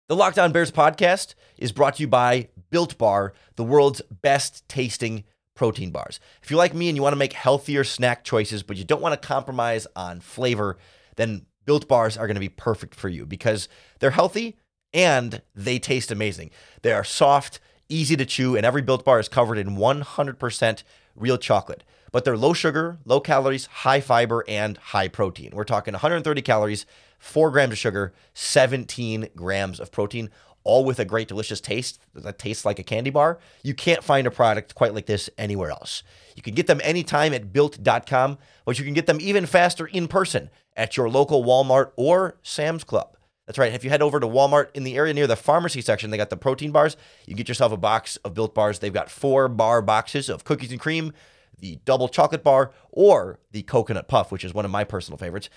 The 0.07 0.15
Locked 0.15 0.39
On 0.39 0.51
Bears 0.51 0.71
podcast 0.71 1.35
is 1.57 1.71
brought 1.71 1.95
to 1.95 2.03
you 2.03 2.07
by 2.07 2.49
Built 2.69 2.97
Bar, 2.97 3.33
the 3.55 3.63
world's 3.63 4.01
best 4.09 4.67
tasting 4.67 5.25
protein 5.55 5.91
bars. 5.91 6.19
If 6.41 6.49
you're 6.49 6.57
like 6.57 6.73
me 6.73 6.89
and 6.89 6.95
you 6.95 7.01
want 7.01 7.13
to 7.13 7.19
make 7.19 7.33
healthier 7.33 7.83
snack 7.83 8.23
choices, 8.23 8.63
but 8.63 8.77
you 8.77 8.83
don't 8.83 9.01
want 9.01 9.21
to 9.21 9.27
compromise 9.27 9.85
on 9.95 10.21
flavor, 10.21 10.77
then 11.17 11.45
Built 11.65 11.87
Bars 11.87 12.17
are 12.17 12.27
going 12.27 12.35
to 12.35 12.41
be 12.41 12.49
perfect 12.49 12.95
for 12.95 13.09
you 13.09 13.25
because 13.25 13.69
they're 13.99 14.11
healthy 14.11 14.57
and 14.93 15.41
they 15.55 15.79
taste 15.79 16.11
amazing. 16.11 16.51
They 16.81 16.91
are 16.91 17.03
soft, 17.03 17.59
easy 17.89 18.15
to 18.15 18.25
chew, 18.25 18.55
and 18.55 18.65
every 18.65 18.81
Built 18.81 19.05
Bar 19.05 19.19
is 19.19 19.29
covered 19.29 19.57
in 19.57 19.77
100% 19.77 20.83
real 21.15 21.37
chocolate. 21.37 21.83
But 22.11 22.25
they're 22.25 22.37
low 22.37 22.53
sugar, 22.53 22.97
low 23.05 23.21
calories, 23.21 23.67
high 23.67 24.01
fiber, 24.01 24.43
and 24.47 24.77
high 24.77 25.07
protein. 25.07 25.51
We're 25.53 25.63
talking 25.63 25.93
130 25.93 26.41
calories, 26.41 26.85
4 27.19 27.51
grams 27.51 27.73
of 27.73 27.77
sugar, 27.77 28.13
17 28.33 29.29
grams 29.35 29.79
of 29.79 29.91
protein, 29.91 30.29
all 30.63 30.83
with 30.85 30.99
a 30.99 31.05
great, 31.05 31.27
delicious 31.27 31.61
taste 31.61 31.99
that 32.13 32.37
tastes 32.37 32.65
like 32.65 32.79
a 32.79 32.83
candy 32.83 33.09
bar. 33.09 33.39
You 33.63 33.73
can't 33.73 34.03
find 34.03 34.27
a 34.27 34.31
product 34.31 34.75
quite 34.75 34.93
like 34.93 35.05
this 35.05 35.29
anywhere 35.37 35.71
else. 35.71 36.03
You 36.35 36.41
can 36.41 36.53
get 36.53 36.67
them 36.67 36.81
anytime 36.83 37.33
at 37.33 37.53
built.com, 37.53 38.37
but 38.65 38.77
you 38.77 38.85
can 38.85 38.93
get 38.93 39.07
them 39.07 39.19
even 39.21 39.45
faster 39.45 39.87
in 39.87 40.07
person 40.07 40.49
at 40.75 40.97
your 40.97 41.09
local 41.09 41.43
Walmart 41.43 41.91
or 41.95 42.37
Sam's 42.43 42.83
Club. 42.83 43.17
That's 43.51 43.59
right. 43.59 43.73
If 43.73 43.83
you 43.83 43.89
head 43.89 44.01
over 44.01 44.17
to 44.17 44.27
Walmart 44.27 44.69
in 44.73 44.85
the 44.85 44.95
area 44.95 45.13
near 45.13 45.27
the 45.27 45.35
pharmacy 45.35 45.81
section, 45.81 46.09
they 46.09 46.15
got 46.15 46.29
the 46.29 46.37
protein 46.37 46.71
bars. 46.71 46.95
You 47.27 47.35
get 47.35 47.49
yourself 47.49 47.73
a 47.73 47.77
box 47.77 48.15
of 48.23 48.33
built 48.33 48.55
bars. 48.55 48.79
They've 48.79 48.93
got 48.93 49.11
four 49.11 49.49
bar 49.49 49.81
boxes 49.81 50.29
of 50.29 50.45
cookies 50.45 50.71
and 50.71 50.79
cream, 50.79 51.11
the 51.59 51.77
double 51.83 52.07
chocolate 52.07 52.45
bar, 52.45 52.71
or 52.91 53.39
the 53.51 53.63
coconut 53.63 54.07
puff, 54.07 54.31
which 54.31 54.45
is 54.45 54.53
one 54.53 54.63
of 54.63 54.71
my 54.71 54.85
personal 54.85 55.17
favorites. 55.17 55.49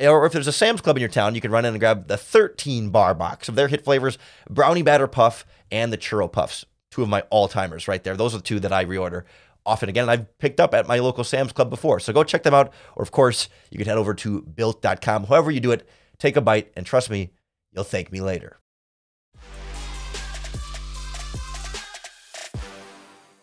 Or 0.00 0.24
if 0.24 0.32
there's 0.32 0.46
a 0.46 0.52
Sam's 0.52 0.80
Club 0.80 0.96
in 0.96 1.02
your 1.02 1.10
town, 1.10 1.34
you 1.34 1.42
can 1.42 1.50
run 1.50 1.66
in 1.66 1.74
and 1.74 1.78
grab 1.78 2.08
the 2.08 2.16
13 2.16 2.88
bar 2.88 3.12
box 3.12 3.50
of 3.50 3.54
their 3.54 3.68
hit 3.68 3.84
flavors, 3.84 4.16
brownie 4.48 4.80
batter 4.80 5.06
puff 5.06 5.44
and 5.70 5.92
the 5.92 5.98
churro 5.98 6.32
puffs. 6.32 6.64
Two 6.90 7.02
of 7.02 7.10
my 7.10 7.20
all 7.28 7.48
timers 7.48 7.86
right 7.86 8.02
there. 8.02 8.16
Those 8.16 8.32
are 8.34 8.38
the 8.38 8.44
two 8.44 8.60
that 8.60 8.72
I 8.72 8.86
reorder 8.86 9.24
often 9.66 9.90
again. 9.90 10.04
And 10.04 10.10
I've 10.10 10.38
picked 10.38 10.58
up 10.58 10.72
at 10.72 10.88
my 10.88 11.00
local 11.00 11.22
Sam's 11.22 11.52
Club 11.52 11.68
before. 11.68 12.00
So 12.00 12.14
go 12.14 12.24
check 12.24 12.44
them 12.44 12.54
out. 12.54 12.72
Or, 12.96 13.02
of 13.02 13.10
course, 13.10 13.50
you 13.70 13.76
can 13.76 13.88
head 13.88 13.98
over 13.98 14.14
to 14.14 14.40
built.com. 14.40 15.24
However, 15.24 15.50
you 15.50 15.60
do 15.60 15.72
it, 15.72 15.86
take 16.16 16.36
a 16.38 16.40
bite, 16.40 16.72
and 16.74 16.86
trust 16.86 17.10
me, 17.10 17.30
you'll 17.72 17.84
thank 17.84 18.12
me 18.12 18.20
later. 18.20 18.58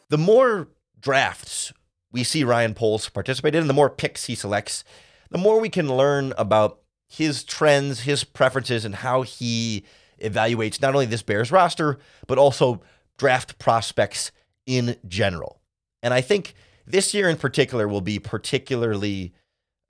The 0.10 0.18
more 0.18 0.70
drafts 1.00 1.72
we 2.12 2.24
see 2.24 2.44
Ryan 2.44 2.74
Poles 2.74 3.10
participate 3.10 3.56
in, 3.56 3.68
the 3.68 3.74
more 3.74 3.90
picks 3.90 4.26
he 4.26 4.36
selects, 4.36 4.84
the 5.30 5.38
more 5.38 5.60
we 5.60 5.70
can 5.70 5.96
learn 5.96 6.34
about 6.38 6.80
his 7.08 7.44
trends, 7.44 8.02
his 8.02 8.24
preferences, 8.24 8.86
and 8.86 8.96
how 8.96 9.22
he 9.22 9.86
evaluates 10.22 10.82
not 10.82 10.94
only 10.94 11.06
this 11.06 11.22
Bears 11.22 11.52
roster, 11.52 12.00
but 12.28 12.38
also 12.38 12.82
draft 13.18 13.60
prospects 13.60 14.32
in 14.66 14.96
general. 15.08 15.62
And 16.02 16.14
I 16.14 16.22
think 16.22 16.54
this 16.86 17.14
year 17.14 17.30
in 17.30 17.38
particular 17.38 17.88
will 17.88 18.02
be 18.02 18.20
particularly 18.20 19.34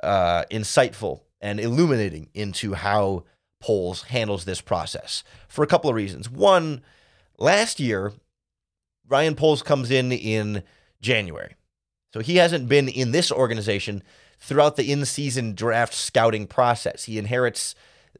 uh, 0.03 0.43
insightful 0.51 1.21
and 1.41 1.59
illuminating 1.59 2.29
into 2.33 2.73
how 2.73 3.23
Poles 3.61 4.03
handles 4.03 4.45
this 4.45 4.61
process 4.61 5.23
for 5.47 5.63
a 5.63 5.67
couple 5.67 5.89
of 5.89 5.95
reasons. 5.95 6.29
One, 6.29 6.81
last 7.37 7.79
year, 7.79 8.13
Ryan 9.07 9.35
Poles 9.35 9.61
comes 9.61 9.91
in 9.91 10.11
in 10.11 10.63
January. 11.01 11.55
So 12.13 12.21
he 12.21 12.37
hasn't 12.37 12.67
been 12.67 12.87
in 12.87 13.11
this 13.11 13.31
organization 13.31 14.03
throughout 14.39 14.75
the 14.75 14.91
in 14.91 15.05
season 15.05 15.53
draft 15.53 15.93
scouting 15.93 16.47
process. 16.47 17.03
He 17.03 17.17
inherits 17.17 17.75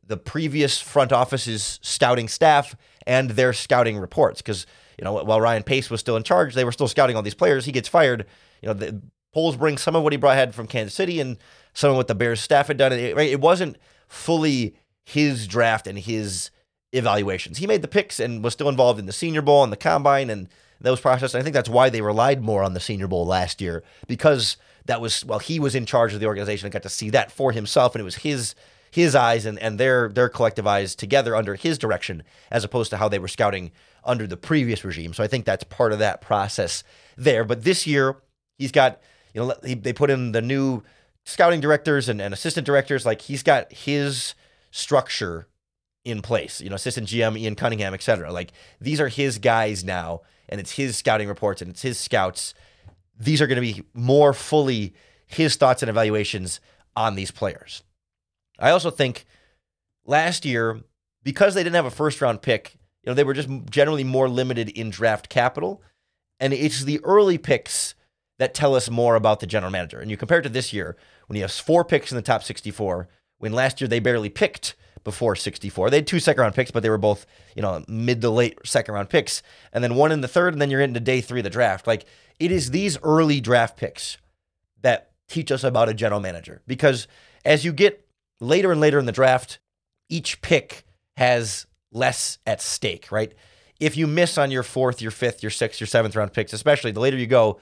the 0.05 0.17
previous 0.17 0.79
front 0.79 1.11
office's 1.11 1.79
scouting 1.81 2.27
staff 2.27 2.75
and 3.07 3.31
their 3.31 3.53
scouting 3.53 3.97
reports 3.97 4.41
because, 4.41 4.65
you 4.97 5.05
know, 5.05 5.23
while 5.23 5.41
Ryan 5.41 5.63
Pace 5.63 5.89
was 5.89 5.99
still 5.99 6.17
in 6.17 6.23
charge, 6.23 6.53
they 6.53 6.65
were 6.65 6.71
still 6.71 6.87
scouting 6.87 7.15
all 7.15 7.21
these 7.21 7.33
players. 7.33 7.65
He 7.65 7.71
gets 7.71 7.87
fired. 7.87 8.25
You 8.61 8.67
know, 8.67 8.73
the 8.73 9.01
Poles 9.31 9.57
some 9.79 9.95
of 9.95 10.03
what 10.03 10.11
he 10.11 10.17
brought 10.17 10.35
had 10.35 10.55
from 10.55 10.67
Kansas 10.67 10.95
City 10.95 11.19
and 11.19 11.37
some 11.73 11.91
of 11.91 11.95
what 11.95 12.07
the 12.07 12.15
Bears 12.15 12.41
staff 12.41 12.67
had 12.67 12.77
done. 12.77 12.91
It, 12.91 13.15
right? 13.15 13.29
it 13.29 13.39
wasn't 13.39 13.77
fully 14.07 14.75
his 15.09 15.47
draft 15.47 15.87
and 15.87 15.97
his 15.97 16.51
evaluations. 16.91 17.57
He 17.57 17.67
made 17.67 17.81
the 17.81 17.87
picks 17.87 18.19
and 18.19 18.43
was 18.43 18.53
still 18.53 18.69
involved 18.69 18.99
in 18.99 19.05
the 19.05 19.13
Senior 19.13 19.41
Bowl 19.41 19.63
and 19.63 19.71
the 19.71 19.77
Combine 19.77 20.29
and 20.29 20.47
those 20.81 21.01
processes. 21.01 21.35
I 21.35 21.41
think 21.41 21.53
that's 21.53 21.69
why 21.69 21.89
they 21.89 22.01
relied 22.01 22.41
more 22.41 22.63
on 22.63 22.73
the 22.73 22.79
Senior 22.79 23.07
Bowl 23.07 23.25
last 23.25 23.61
year 23.61 23.83
because 24.07 24.57
that 24.85 25.01
was 25.01 25.25
well 25.25 25.39
he 25.39 25.59
was 25.59 25.75
in 25.75 25.85
charge 25.85 26.13
of 26.13 26.19
the 26.19 26.25
organization 26.25 26.65
and 26.65 26.73
got 26.73 26.83
to 26.83 26.89
see 26.89 27.09
that 27.11 27.31
for 27.31 27.51
himself 27.51 27.93
and 27.93 28.01
it 28.01 28.05
was 28.05 28.15
his 28.15 28.55
his 28.91 29.13
eyes 29.13 29.45
and, 29.45 29.59
and 29.59 29.79
their 29.79 30.09
their 30.09 30.29
collective 30.29 30.65
eyes 30.65 30.95
together 30.95 31.35
under 31.35 31.55
his 31.55 31.77
direction 31.77 32.23
as 32.49 32.63
opposed 32.63 32.89
to 32.89 32.97
how 32.97 33.07
they 33.07 33.19
were 33.19 33.27
scouting 33.27 33.71
under 34.03 34.25
the 34.25 34.37
previous 34.37 34.83
regime. 34.83 35.13
So 35.13 35.23
I 35.23 35.27
think 35.27 35.45
that's 35.45 35.63
part 35.65 35.91
of 35.91 35.99
that 35.99 36.21
process 36.21 36.83
there. 37.17 37.43
But 37.43 37.63
this 37.63 37.85
year 37.85 38.17
he's 38.57 38.71
got 38.71 38.99
you 39.33 39.41
know 39.41 39.53
he, 39.63 39.75
they 39.75 39.93
put 39.93 40.09
in 40.09 40.31
the 40.31 40.41
new 40.41 40.83
scouting 41.25 41.61
directors 41.61 42.09
and, 42.09 42.21
and 42.21 42.33
assistant 42.33 42.65
directors 42.65 43.05
like 43.05 43.21
he's 43.21 43.43
got 43.43 43.71
his 43.71 44.33
structure 44.71 45.47
in 46.05 46.21
place. 46.21 46.61
You 46.61 46.69
know, 46.69 46.75
assistant 46.75 47.07
GM 47.07 47.37
Ian 47.37 47.55
Cunningham, 47.55 47.93
et 47.93 48.01
cetera. 48.01 48.31
Like 48.31 48.51
these 48.79 49.01
are 49.01 49.07
his 49.07 49.37
guys 49.37 49.83
now, 49.83 50.21
and 50.47 50.59
it's 50.59 50.71
his 50.71 50.97
scouting 50.97 51.27
reports 51.27 51.61
and 51.61 51.71
it's 51.71 51.81
his 51.81 51.99
scouts 51.99 52.53
these 53.19 53.41
are 53.41 53.47
going 53.47 53.61
to 53.61 53.73
be 53.73 53.83
more 53.93 54.33
fully 54.33 54.93
his 55.25 55.55
thoughts 55.57 55.83
and 55.83 55.89
evaluations 55.89 56.59
on 56.95 57.15
these 57.15 57.31
players. 57.31 57.83
I 58.57 58.71
also 58.71 58.89
think 58.89 59.25
last 60.05 60.45
year, 60.45 60.81
because 61.23 61.53
they 61.53 61.63
didn't 61.63 61.75
have 61.75 61.85
a 61.85 61.91
first 61.91 62.21
round 62.21 62.41
pick, 62.41 62.77
you 63.03 63.11
know, 63.11 63.13
they 63.13 63.23
were 63.23 63.33
just 63.33 63.49
generally 63.69 64.03
more 64.03 64.29
limited 64.29 64.69
in 64.69 64.89
draft 64.89 65.29
capital. 65.29 65.83
And 66.39 66.53
it's 66.53 66.83
the 66.83 66.99
early 67.03 67.37
picks 67.37 67.93
that 68.37 68.53
tell 68.53 68.73
us 68.73 68.89
more 68.89 69.15
about 69.15 69.41
the 69.41 69.47
general 69.47 69.71
manager. 69.71 69.99
And 69.99 70.09
you 70.09 70.17
compare 70.17 70.39
it 70.39 70.43
to 70.43 70.49
this 70.49 70.71
year, 70.71 70.95
when 71.27 71.35
he 71.35 71.41
has 71.41 71.59
four 71.59 71.83
picks 71.83 72.11
in 72.11 72.15
the 72.15 72.21
top 72.21 72.43
64, 72.43 73.09
when 73.39 73.53
last 73.53 73.81
year 73.81 73.87
they 73.87 73.99
barely 73.99 74.29
picked 74.29 74.75
before 75.03 75.35
64. 75.35 75.89
They 75.89 75.97
had 75.97 76.07
two 76.07 76.19
second 76.19 76.41
round 76.41 76.55
picks, 76.55 76.71
but 76.71 76.83
they 76.83 76.89
were 76.89 76.97
both, 76.97 77.25
you 77.55 77.61
know, 77.61 77.83
mid 77.87 78.21
to 78.21 78.29
late 78.29 78.59
second 78.63 78.93
round 78.93 79.09
picks. 79.09 79.41
And 79.73 79.83
then 79.83 79.95
one 79.95 80.11
in 80.11 80.21
the 80.21 80.27
third, 80.27 80.53
and 80.53 80.61
then 80.61 80.69
you're 80.69 80.81
into 80.81 80.99
day 80.99 81.21
three 81.21 81.39
of 81.39 81.45
the 81.45 81.49
draft. 81.49 81.87
Like 81.87 82.05
it 82.39 82.51
is 82.51 82.71
these 82.71 82.97
early 83.01 83.41
draft 83.41 83.77
picks 83.77 84.17
that 84.81 85.11
teach 85.27 85.51
us 85.51 85.63
about 85.63 85.89
a 85.89 85.93
general 85.93 86.19
manager 86.19 86.61
because 86.67 87.07
as 87.45 87.63
you 87.63 87.71
get 87.71 88.05
later 88.39 88.71
and 88.71 88.81
later 88.81 88.99
in 88.99 89.05
the 89.05 89.11
draft, 89.11 89.59
each 90.09 90.41
pick 90.41 90.83
has 91.17 91.65
less 91.91 92.39
at 92.45 92.61
stake, 92.61 93.11
right? 93.11 93.33
If 93.79 93.95
you 93.95 94.07
miss 94.07 94.37
on 94.37 94.51
your 94.51 94.63
fourth, 94.63 95.01
your 95.01 95.11
fifth, 95.11 95.41
your 95.41 95.49
sixth, 95.49 95.79
your 95.79 95.87
seventh 95.87 96.15
round 96.15 96.33
picks, 96.33 96.53
especially 96.53 96.91
the 96.91 96.99
later 96.99 97.17
you 97.17 97.27
go, 97.27 97.59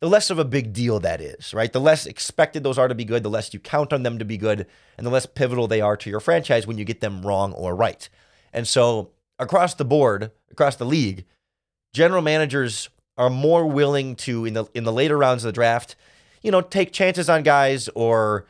the 0.00 0.08
less 0.08 0.30
of 0.30 0.38
a 0.38 0.44
big 0.44 0.72
deal 0.72 0.98
that 1.00 1.20
is, 1.20 1.52
right? 1.52 1.72
The 1.72 1.80
less 1.80 2.06
expected 2.06 2.62
those 2.62 2.78
are 2.78 2.88
to 2.88 2.94
be 2.94 3.04
good, 3.04 3.22
the 3.22 3.30
less 3.30 3.52
you 3.52 3.60
count 3.60 3.92
on 3.92 4.02
them 4.02 4.18
to 4.18 4.24
be 4.24 4.38
good, 4.38 4.66
and 4.96 5.06
the 5.06 5.10
less 5.10 5.26
pivotal 5.26 5.68
they 5.68 5.82
are 5.82 5.96
to 5.98 6.10
your 6.10 6.20
franchise 6.20 6.66
when 6.66 6.78
you 6.78 6.84
get 6.84 7.00
them 7.00 7.22
wrong 7.22 7.52
or 7.52 7.76
right. 7.76 8.08
And 8.52 8.66
so, 8.66 9.10
across 9.38 9.74
the 9.74 9.84
board, 9.84 10.32
across 10.50 10.76
the 10.76 10.86
league, 10.86 11.26
general 11.92 12.22
managers 12.22 12.88
are 13.18 13.30
more 13.30 13.66
willing 13.66 14.16
to 14.16 14.46
in 14.46 14.54
the 14.54 14.64
in 14.74 14.84
the 14.84 14.92
later 14.92 15.18
rounds 15.18 15.44
of 15.44 15.48
the 15.48 15.52
draft, 15.52 15.96
you 16.42 16.50
know, 16.50 16.62
take 16.62 16.92
chances 16.92 17.28
on 17.28 17.42
guys 17.42 17.88
or 17.94 18.46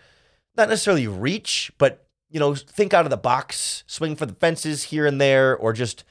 not 0.56 0.68
necessarily 0.68 1.08
reach, 1.08 1.72
but 1.78 2.06
you 2.30 2.38
know, 2.38 2.54
think 2.54 2.94
out 2.94 3.06
of 3.06 3.10
the 3.10 3.16
box, 3.16 3.82
swing 3.88 4.14
for 4.14 4.24
the 4.24 4.34
fences 4.34 4.84
here 4.84 5.04
and 5.04 5.20
there, 5.20 5.56
or 5.56 5.72
just, 5.72 6.04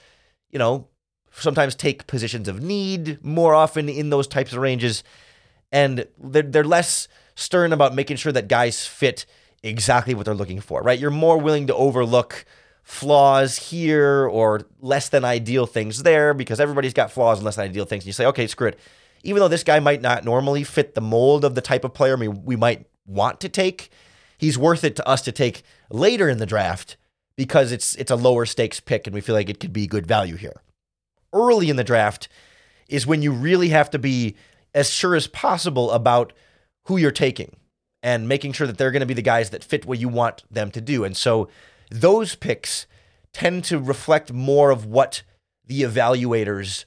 you 0.49 0.60
know, 0.60 0.89
sometimes 1.32 1.75
take 1.75 2.08
positions 2.08 2.49
of 2.49 2.62
need 2.62 3.23
more 3.23 3.56
often 3.56 3.88
in 3.88 4.10
those 4.10 4.28
types 4.28 4.52
of 4.52 4.60
ranges 4.60 5.02
and 5.71 6.08
they're, 6.17 6.43
they're 6.43 6.63
less 6.63 7.08
stern 7.36 7.73
about 7.73 7.95
making 7.95 8.17
sure 8.17 8.32
that 8.32 8.47
guys 8.47 8.86
fit 8.86 9.25
exactly 9.63 10.13
what 10.13 10.25
they're 10.25 10.36
looking 10.36 10.60
for, 10.60 10.82
right? 10.82 10.99
You're 10.99 11.12
more 11.12 11.38
willing 11.38 11.67
to 11.67 11.75
overlook 11.75 12.45
flaws 12.84 13.58
here 13.58 14.27
or 14.27 14.62
less 14.82 15.10
than 15.10 15.23
ideal 15.23 15.65
things 15.65 16.03
there 16.03 16.34
because 16.34 16.60
everybody's 16.60 16.93
got 16.93 17.12
flaws 17.12 17.38
and 17.38 17.45
less 17.45 17.55
than 17.55 17.65
ideal 17.65 17.86
things. 17.86 18.03
And 18.03 18.08
you 18.08 18.13
say, 18.13 18.25
okay, 18.25 18.47
screw 18.47 18.69
it. 18.69 18.79
Even 19.23 19.41
though 19.41 19.47
this 19.47 19.63
guy 19.63 19.79
might 19.79 20.01
not 20.01 20.23
normally 20.23 20.63
fit 20.63 20.95
the 20.95 21.01
mold 21.01 21.45
of 21.45 21.55
the 21.55 21.62
type 21.62 21.84
of 21.84 21.93
player 21.93 22.15
we, 22.15 22.27
we 22.27 22.55
might 22.55 22.88
want 23.05 23.39
to 23.41 23.49
take, 23.49 23.91
he's 24.38 24.58
worth 24.58 24.84
it 24.84 24.95
to 24.95 25.08
us 25.08 25.21
to 25.23 25.32
take 25.32 25.63
later 25.91 26.29
in 26.29 26.39
the 26.39 26.45
draft 26.45 26.97
because 27.36 27.71
it's 27.71 27.95
it's 27.95 28.12
a 28.12 28.15
lower 28.15 28.45
stakes 28.45 28.79
pick 28.79 29.08
and 29.08 29.13
we 29.13 29.21
feel 29.21 29.36
like 29.36 29.49
it 29.49 29.60
could 29.60 29.71
be 29.71 29.88
good 29.88 30.08
value 30.08 30.36
here. 30.36 30.62
Early 31.32 31.69
in 31.69 31.75
the 31.75 31.84
draft 31.84 32.27
is 32.88 33.05
when 33.05 33.21
you 33.21 33.32
really 33.32 33.69
have 33.69 33.89
to 33.91 33.99
be 33.99 34.36
as 34.73 34.89
sure 34.89 35.15
as 35.15 35.27
possible 35.27 35.91
about 35.91 36.34
who 36.86 36.97
you're 36.97 37.12
taking 37.12 37.55
and 38.01 38.27
making 38.27 38.53
sure 38.53 38.67
that 38.67 38.77
they're 38.77 38.91
going 38.91 39.01
to 39.01 39.05
be 39.05 39.13
the 39.13 39.21
guys 39.21 39.49
that 39.49 39.63
fit 39.63 39.86
what 39.86 39.99
you 39.99 40.10
want 40.10 40.43
them 40.49 40.71
to 40.71 40.82
do. 40.82 41.03
And 41.03 41.15
so 41.17 41.49
those 41.91 42.36
picks 42.36 42.88
tend 43.34 43.63
to 43.65 43.79
reflect 43.79 44.32
more 44.32 44.71
of 44.71 44.86
what 44.86 45.23
the 45.65 45.82
evaluators 45.82 46.86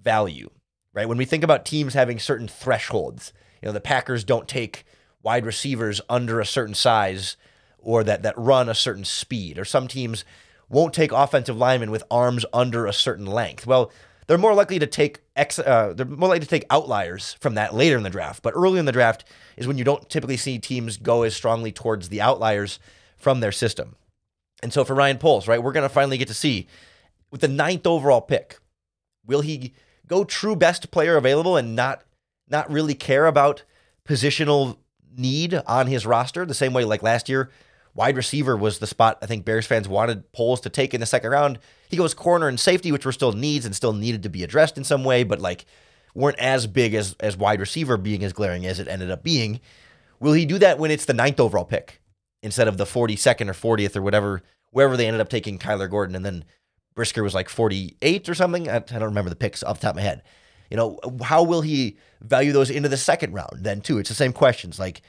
value, 0.00 0.50
right? 0.92 1.08
When 1.08 1.18
we 1.18 1.24
think 1.24 1.44
about 1.44 1.64
teams 1.64 1.94
having 1.94 2.18
certain 2.18 2.48
thresholds, 2.48 3.32
you 3.62 3.66
know, 3.66 3.72
the 3.72 3.80
Packers 3.80 4.24
don't 4.24 4.48
take 4.48 4.84
wide 5.22 5.46
receivers 5.46 6.00
under 6.08 6.40
a 6.40 6.46
certain 6.46 6.74
size 6.74 7.36
or 7.78 8.02
that 8.04 8.22
that 8.22 8.36
run 8.38 8.68
a 8.68 8.74
certain 8.74 9.04
speed, 9.04 9.58
or 9.58 9.64
some 9.64 9.86
teams 9.86 10.24
won't 10.70 10.94
take 10.94 11.12
offensive 11.12 11.56
linemen 11.56 11.90
with 11.90 12.02
arms 12.10 12.46
under 12.52 12.86
a 12.86 12.92
certain 12.92 13.26
length. 13.26 13.66
Well, 13.66 13.92
they're 14.26 14.38
more 14.38 14.54
likely 14.54 14.78
to 14.78 14.86
take 14.86 15.20
ex, 15.36 15.58
uh, 15.58 15.92
they're 15.94 16.06
more 16.06 16.28
likely 16.28 16.44
to 16.44 16.50
take 16.50 16.64
outliers 16.70 17.34
from 17.40 17.54
that 17.54 17.74
later 17.74 17.96
in 17.96 18.02
the 18.02 18.10
draft. 18.10 18.42
But 18.42 18.54
early 18.56 18.78
in 18.78 18.84
the 18.84 18.92
draft 18.92 19.24
is 19.56 19.66
when 19.66 19.78
you 19.78 19.84
don't 19.84 20.08
typically 20.08 20.36
see 20.36 20.58
teams 20.58 20.96
go 20.96 21.22
as 21.22 21.34
strongly 21.34 21.72
towards 21.72 22.08
the 22.08 22.20
outliers 22.20 22.78
from 23.16 23.40
their 23.40 23.52
system. 23.52 23.96
And 24.62 24.72
so 24.72 24.84
for 24.84 24.94
Ryan 24.94 25.18
Poles, 25.18 25.46
right, 25.46 25.62
we're 25.62 25.72
going 25.72 25.88
to 25.88 25.94
finally 25.94 26.18
get 26.18 26.28
to 26.28 26.34
see 26.34 26.66
with 27.30 27.40
the 27.40 27.48
ninth 27.48 27.86
overall 27.86 28.20
pick, 28.20 28.58
will 29.26 29.40
he 29.40 29.74
go 30.06 30.24
true 30.24 30.56
best 30.56 30.90
player 30.90 31.16
available 31.16 31.56
and 31.56 31.74
not 31.74 32.02
not 32.48 32.70
really 32.70 32.94
care 32.94 33.26
about 33.26 33.62
positional 34.06 34.76
need 35.16 35.54
on 35.66 35.86
his 35.86 36.06
roster 36.06 36.44
the 36.44 36.54
same 36.54 36.72
way 36.72 36.84
like 36.84 37.02
last 37.02 37.28
year 37.28 37.50
Wide 37.94 38.16
receiver 38.16 38.56
was 38.56 38.78
the 38.78 38.86
spot 38.86 39.18
I 39.22 39.26
think 39.26 39.44
Bears 39.44 39.66
fans 39.66 39.88
wanted 39.88 40.32
Poles 40.32 40.60
to 40.62 40.68
take 40.68 40.94
in 40.94 41.00
the 41.00 41.06
second 41.06 41.30
round. 41.30 41.60
He 41.88 41.96
goes 41.96 42.12
corner 42.12 42.48
and 42.48 42.58
safety, 42.58 42.90
which 42.90 43.06
were 43.06 43.12
still 43.12 43.32
needs 43.32 43.64
and 43.64 43.74
still 43.74 43.92
needed 43.92 44.24
to 44.24 44.28
be 44.28 44.42
addressed 44.42 44.76
in 44.76 44.84
some 44.84 45.04
way, 45.04 45.22
but 45.22 45.40
like 45.40 45.64
weren't 46.14 46.38
as 46.38 46.66
big 46.66 46.94
as 46.94 47.14
as 47.20 47.36
wide 47.36 47.60
receiver 47.60 47.96
being 47.96 48.24
as 48.24 48.32
glaring 48.32 48.66
as 48.66 48.80
it 48.80 48.88
ended 48.88 49.10
up 49.10 49.22
being. 49.22 49.60
Will 50.18 50.32
he 50.32 50.44
do 50.44 50.58
that 50.58 50.78
when 50.78 50.90
it's 50.90 51.04
the 51.04 51.14
ninth 51.14 51.38
overall 51.38 51.64
pick 51.64 52.00
instead 52.42 52.68
of 52.68 52.76
the 52.76 52.84
42nd 52.84 53.48
or 53.48 53.76
40th 53.76 53.96
or 53.96 54.02
whatever, 54.02 54.42
wherever 54.70 54.96
they 54.96 55.06
ended 55.06 55.20
up 55.20 55.28
taking 55.28 55.58
Kyler 55.58 55.88
Gordon 55.88 56.16
and 56.16 56.24
then 56.24 56.44
Brisker 56.94 57.22
was 57.22 57.34
like 57.34 57.48
48 57.48 58.28
or 58.28 58.34
something? 58.34 58.68
I, 58.68 58.76
I 58.76 58.78
don't 58.78 59.02
remember 59.02 59.30
the 59.30 59.36
picks 59.36 59.62
off 59.62 59.80
the 59.80 59.86
top 59.86 59.92
of 59.92 59.96
my 59.96 60.02
head. 60.02 60.22
You 60.70 60.76
know, 60.76 60.98
how 61.22 61.42
will 61.42 61.60
he 61.60 61.98
value 62.20 62.52
those 62.52 62.70
into 62.70 62.88
the 62.88 62.96
second 62.96 63.32
round 63.32 63.60
then 63.60 63.80
too? 63.80 63.98
It's 63.98 64.08
the 64.08 64.14
same 64.14 64.32
questions. 64.32 64.78
Like, 64.78 65.02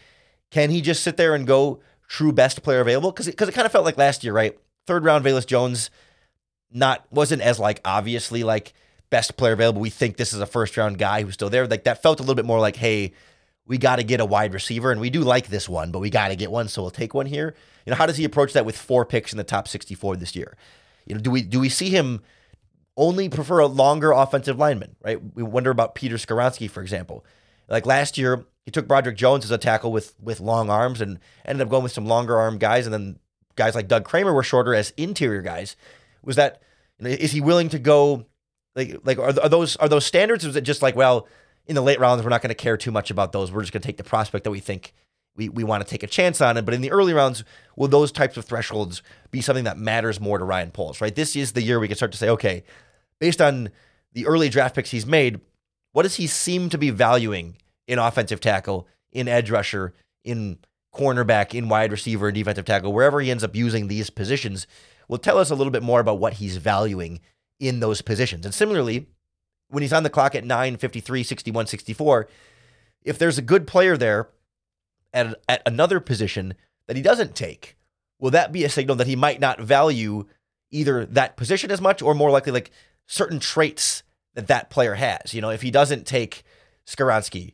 can 0.52 0.70
he 0.70 0.82
just 0.82 1.04
sit 1.04 1.18
there 1.18 1.34
and 1.34 1.48
go 1.48 1.82
true 2.08 2.32
best 2.32 2.64
player 2.64 2.82
available 2.82 3.12
because 3.12 3.28
because 3.28 3.48
it, 3.48 3.52
it 3.52 3.56
kind 3.56 3.66
of 3.66 3.72
felt 3.72 3.86
like 3.86 3.98
last 3.98 4.24
year, 4.24 4.34
right? 4.34 4.58
Third 4.88 5.04
round, 5.04 5.26
Velus 5.26 5.46
Jones, 5.46 5.90
not 6.72 7.06
wasn't 7.12 7.42
as 7.42 7.60
like 7.60 7.82
obviously 7.86 8.44
like 8.44 8.74
best 9.10 9.38
player 9.38 9.54
available. 9.54 9.82
We 9.82 9.90
think 9.90 10.18
this 10.18 10.34
is 10.34 10.40
a 10.40 10.46
first 10.46 10.78
round 10.78 10.98
guy 10.98 11.24
who's 11.24 11.34
still 11.34 11.50
there. 11.50 11.68
Like 11.68 11.86
that 11.86 12.02
felt 12.02 12.20
a 12.20 12.24
little 12.24 12.36
bit 12.36 12.46
more 12.46 12.60
like, 12.60 12.76
hey, 12.76 13.14
we 13.66 13.78
got 13.78 13.96
to 13.96 14.04
get 14.04 14.20
a 14.20 14.26
wide 14.26 14.54
receiver, 14.54 14.92
and 14.92 15.02
we 15.02 15.10
do 15.10 15.22
like 15.22 15.48
this 15.48 15.68
one, 15.68 15.92
but 15.92 16.00
we 16.00 16.10
got 16.10 16.28
to 16.28 16.36
get 16.36 16.52
one, 16.52 16.68
so 16.68 16.82
we'll 16.82 16.92
take 16.92 17.14
one 17.14 17.26
here. 17.26 17.56
You 17.86 17.92
know, 17.92 17.98
how 17.98 18.06
does 18.06 18.18
he 18.18 18.24
approach 18.24 18.54
that 18.54 18.66
with 18.66 18.78
four 18.78 19.06
picks 19.06 19.34
in 19.34 19.38
the 19.38 19.44
top 19.44 19.68
64 19.68 20.18
this 20.18 20.36
year? 20.36 20.56
You 21.06 21.16
know, 21.16 21.22
do 21.22 21.32
we 21.32 21.42
do 21.42 21.60
we 21.60 21.70
see 21.70 21.90
him 21.90 22.22
only 22.98 23.30
prefer 23.30 23.60
a 23.60 23.68
longer 23.68 24.12
offensive 24.12 24.58
lineman, 24.58 24.96
right? 25.04 25.20
We 25.36 25.44
wonder 25.44 25.70
about 25.70 25.96
Peter 25.96 26.16
Skoronski, 26.16 26.70
for 26.70 26.82
example. 26.82 27.26
Like 27.68 27.86
last 27.86 28.18
year, 28.18 28.46
he 28.66 28.72
took 28.72 28.88
Broderick 28.88 29.16
Jones 29.16 29.46
as 29.46 29.52
a 29.52 29.58
tackle 29.58 29.92
with 29.92 30.16
with 30.20 30.40
long 30.40 30.70
arms 30.70 31.02
and 31.02 31.20
ended 31.46 31.66
up 31.66 31.70
going 31.70 31.84
with 31.84 31.92
some 31.92 32.06
longer 32.06 32.38
arm 32.38 32.58
guys, 32.58 32.86
and 32.88 32.94
then 32.94 33.20
guys 33.56 33.76
like 33.76 33.88
Doug 33.88 34.04
Kramer 34.04 34.34
were 34.34 34.44
shorter 34.44 34.74
as 34.74 34.92
interior 34.98 35.42
guys. 35.42 35.76
Was 36.24 36.36
that 36.36 36.62
is 37.00 37.32
he 37.32 37.42
willing 37.42 37.70
to 37.70 37.80
go 37.80 38.26
like 38.76 39.00
like 39.04 39.20
are, 39.20 39.40
are 39.40 39.50
those 39.50 39.76
are 39.78 39.90
those 39.90 40.06
standards? 40.06 40.46
Or 40.46 40.50
is 40.50 40.56
it 40.56 40.62
just 40.62 40.82
like 40.82 40.96
well 40.96 41.28
in 41.68 41.76
the 41.76 41.82
late 41.82 42.00
rounds 42.00 42.24
we're 42.24 42.30
not 42.30 42.42
going 42.42 42.50
to 42.50 42.56
care 42.56 42.78
too 42.78 42.92
much 42.92 43.12
about 43.12 43.32
those. 43.32 43.52
We're 43.52 43.62
just 43.62 43.74
going 43.74 43.82
to 43.82 43.88
take 43.88 43.98
the 43.98 44.04
prospect 44.04 44.44
that 44.44 44.52
we 44.52 44.60
think 44.60 44.94
we, 45.36 45.50
we 45.50 45.64
want 45.64 45.86
to 45.86 45.90
take 45.90 46.04
a 46.04 46.08
chance 46.08 46.40
on 46.42 46.58
it. 46.58 46.64
But 46.64 46.74
in 46.74 46.82
the 46.82 46.92
early 46.92 47.14
rounds, 47.14 47.44
will 47.76 47.88
those 47.88 48.12
types 48.12 48.38
of 48.38 48.46
thresholds 48.46 49.02
be 49.32 49.42
something 49.42 49.66
that 49.66 49.78
matters 49.78 50.20
more 50.20 50.38
to 50.38 50.46
Ryan 50.46 50.72
Poles, 50.72 51.02
right? 51.02 51.14
This 51.14 51.36
is 51.36 51.52
the 51.52 51.62
year 51.62 51.80
we 51.80 51.88
can 51.88 51.98
start 51.98 52.12
to 52.14 52.18
say, 52.18 52.30
okay, 52.30 52.64
based 53.20 53.42
on 53.42 53.70
the 54.14 54.28
early 54.28 54.50
draft 54.50 54.76
picks 54.76 54.92
he's 54.92 55.06
made, 55.06 55.42
what 55.92 56.04
does 56.04 56.16
he 56.16 56.28
seem 56.28 56.70
to 56.70 56.78
be 56.78 56.90
valuing 56.90 57.58
in 57.88 58.00
offensive 58.00 58.40
tackle, 58.40 58.88
in 59.12 59.28
edge 59.28 59.52
rusher, 59.52 59.94
in 60.24 60.58
cornerback, 60.94 61.54
in 61.54 61.70
wide 61.70 61.92
receiver, 61.92 62.28
and 62.28 62.36
defensive 62.36 62.66
tackle, 62.66 62.94
wherever 62.94 63.20
he 63.20 63.30
ends 63.30 63.44
up 63.44 63.56
using 63.56 63.88
these 63.88 64.10
positions, 64.10 64.66
will 65.08 65.18
tell 65.18 65.38
us 65.38 65.50
a 65.50 65.56
little 65.56 65.72
bit 65.72 65.84
more 65.84 66.00
about 66.00 66.20
what 66.20 66.34
he's 66.34 66.58
valuing 66.58 67.20
in 67.60 67.80
those 67.80 68.02
positions. 68.02 68.46
And 68.46 68.54
similarly, 68.54 69.08
when 69.70 69.82
he's 69.82 69.94
on 69.94 70.04
the 70.04 70.10
clock 70.10 70.36
at 70.36 70.46
9, 70.46 70.78
53, 70.78 71.24
61, 71.24 71.68
64, 71.68 72.28
if 73.04 73.18
there's 73.18 73.38
a 73.38 73.44
good 73.44 73.68
player 73.68 73.98
there 73.98 74.30
at, 75.14 75.36
at 75.48 75.62
another 75.66 76.00
position 76.00 76.56
that 76.88 76.96
he 76.96 77.04
doesn't 77.04 77.36
take, 77.36 77.78
will 78.20 78.32
that 78.32 78.52
be 78.52 78.64
a 78.64 78.70
signal 78.70 78.96
that 78.96 79.08
he 79.08 79.16
might 79.16 79.40
not 79.40 79.60
value 79.60 80.26
either 80.72 81.06
that 81.06 81.38
position 81.38 81.72
as 81.72 81.82
much 81.82 82.02
or 82.02 82.14
more 82.14 82.32
likely 82.32 82.52
like 82.52 82.72
certain 83.06 83.40
traits 83.40 84.04
that 84.34 84.48
that 84.48 84.70
player 84.70 84.96
has? 84.96 85.34
You 85.34 85.42
know, 85.42 85.50
if 85.52 85.62
he 85.62 85.72
doesn't 85.72 86.06
take 86.06 86.44
Skoronski 86.86 87.54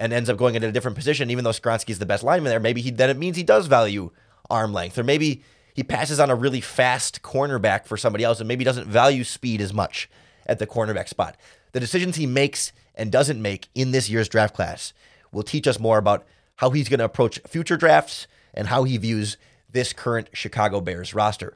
and 0.00 0.12
ends 0.14 0.30
up 0.30 0.38
going 0.38 0.56
into 0.56 0.66
a 0.66 0.72
different 0.72 0.96
position, 0.96 1.30
even 1.30 1.44
though 1.44 1.50
Skoronski's 1.50 1.98
the 1.98 2.06
best 2.06 2.24
lineman 2.24 2.50
there, 2.50 2.58
maybe 2.58 2.80
he 2.80 2.90
then 2.90 3.10
it 3.10 3.18
means 3.18 3.36
he 3.36 3.44
does 3.44 3.66
value 3.66 4.10
arm 4.48 4.72
length, 4.72 4.98
or 4.98 5.04
maybe 5.04 5.44
he 5.74 5.84
passes 5.84 6.18
on 6.18 6.30
a 6.30 6.34
really 6.34 6.60
fast 6.60 7.22
cornerback 7.22 7.86
for 7.86 7.96
somebody 7.96 8.24
else, 8.24 8.40
and 8.40 8.48
maybe 8.48 8.64
doesn't 8.64 8.88
value 8.88 9.22
speed 9.22 9.60
as 9.60 9.72
much 9.72 10.08
at 10.46 10.58
the 10.58 10.66
cornerback 10.66 11.08
spot. 11.08 11.36
The 11.72 11.80
decisions 11.80 12.16
he 12.16 12.26
makes 12.26 12.72
and 12.96 13.12
doesn't 13.12 13.40
make 13.40 13.68
in 13.74 13.92
this 13.92 14.10
year's 14.10 14.28
draft 14.28 14.54
class 14.54 14.92
will 15.30 15.42
teach 15.44 15.68
us 15.68 15.78
more 15.78 15.98
about 15.98 16.26
how 16.56 16.70
he's 16.70 16.88
going 16.88 16.98
to 16.98 17.04
approach 17.04 17.38
future 17.46 17.76
drafts 17.76 18.26
and 18.52 18.66
how 18.68 18.84
he 18.84 18.96
views 18.96 19.36
this 19.70 19.92
current 19.92 20.28
Chicago 20.32 20.80
Bears 20.80 21.14
roster. 21.14 21.54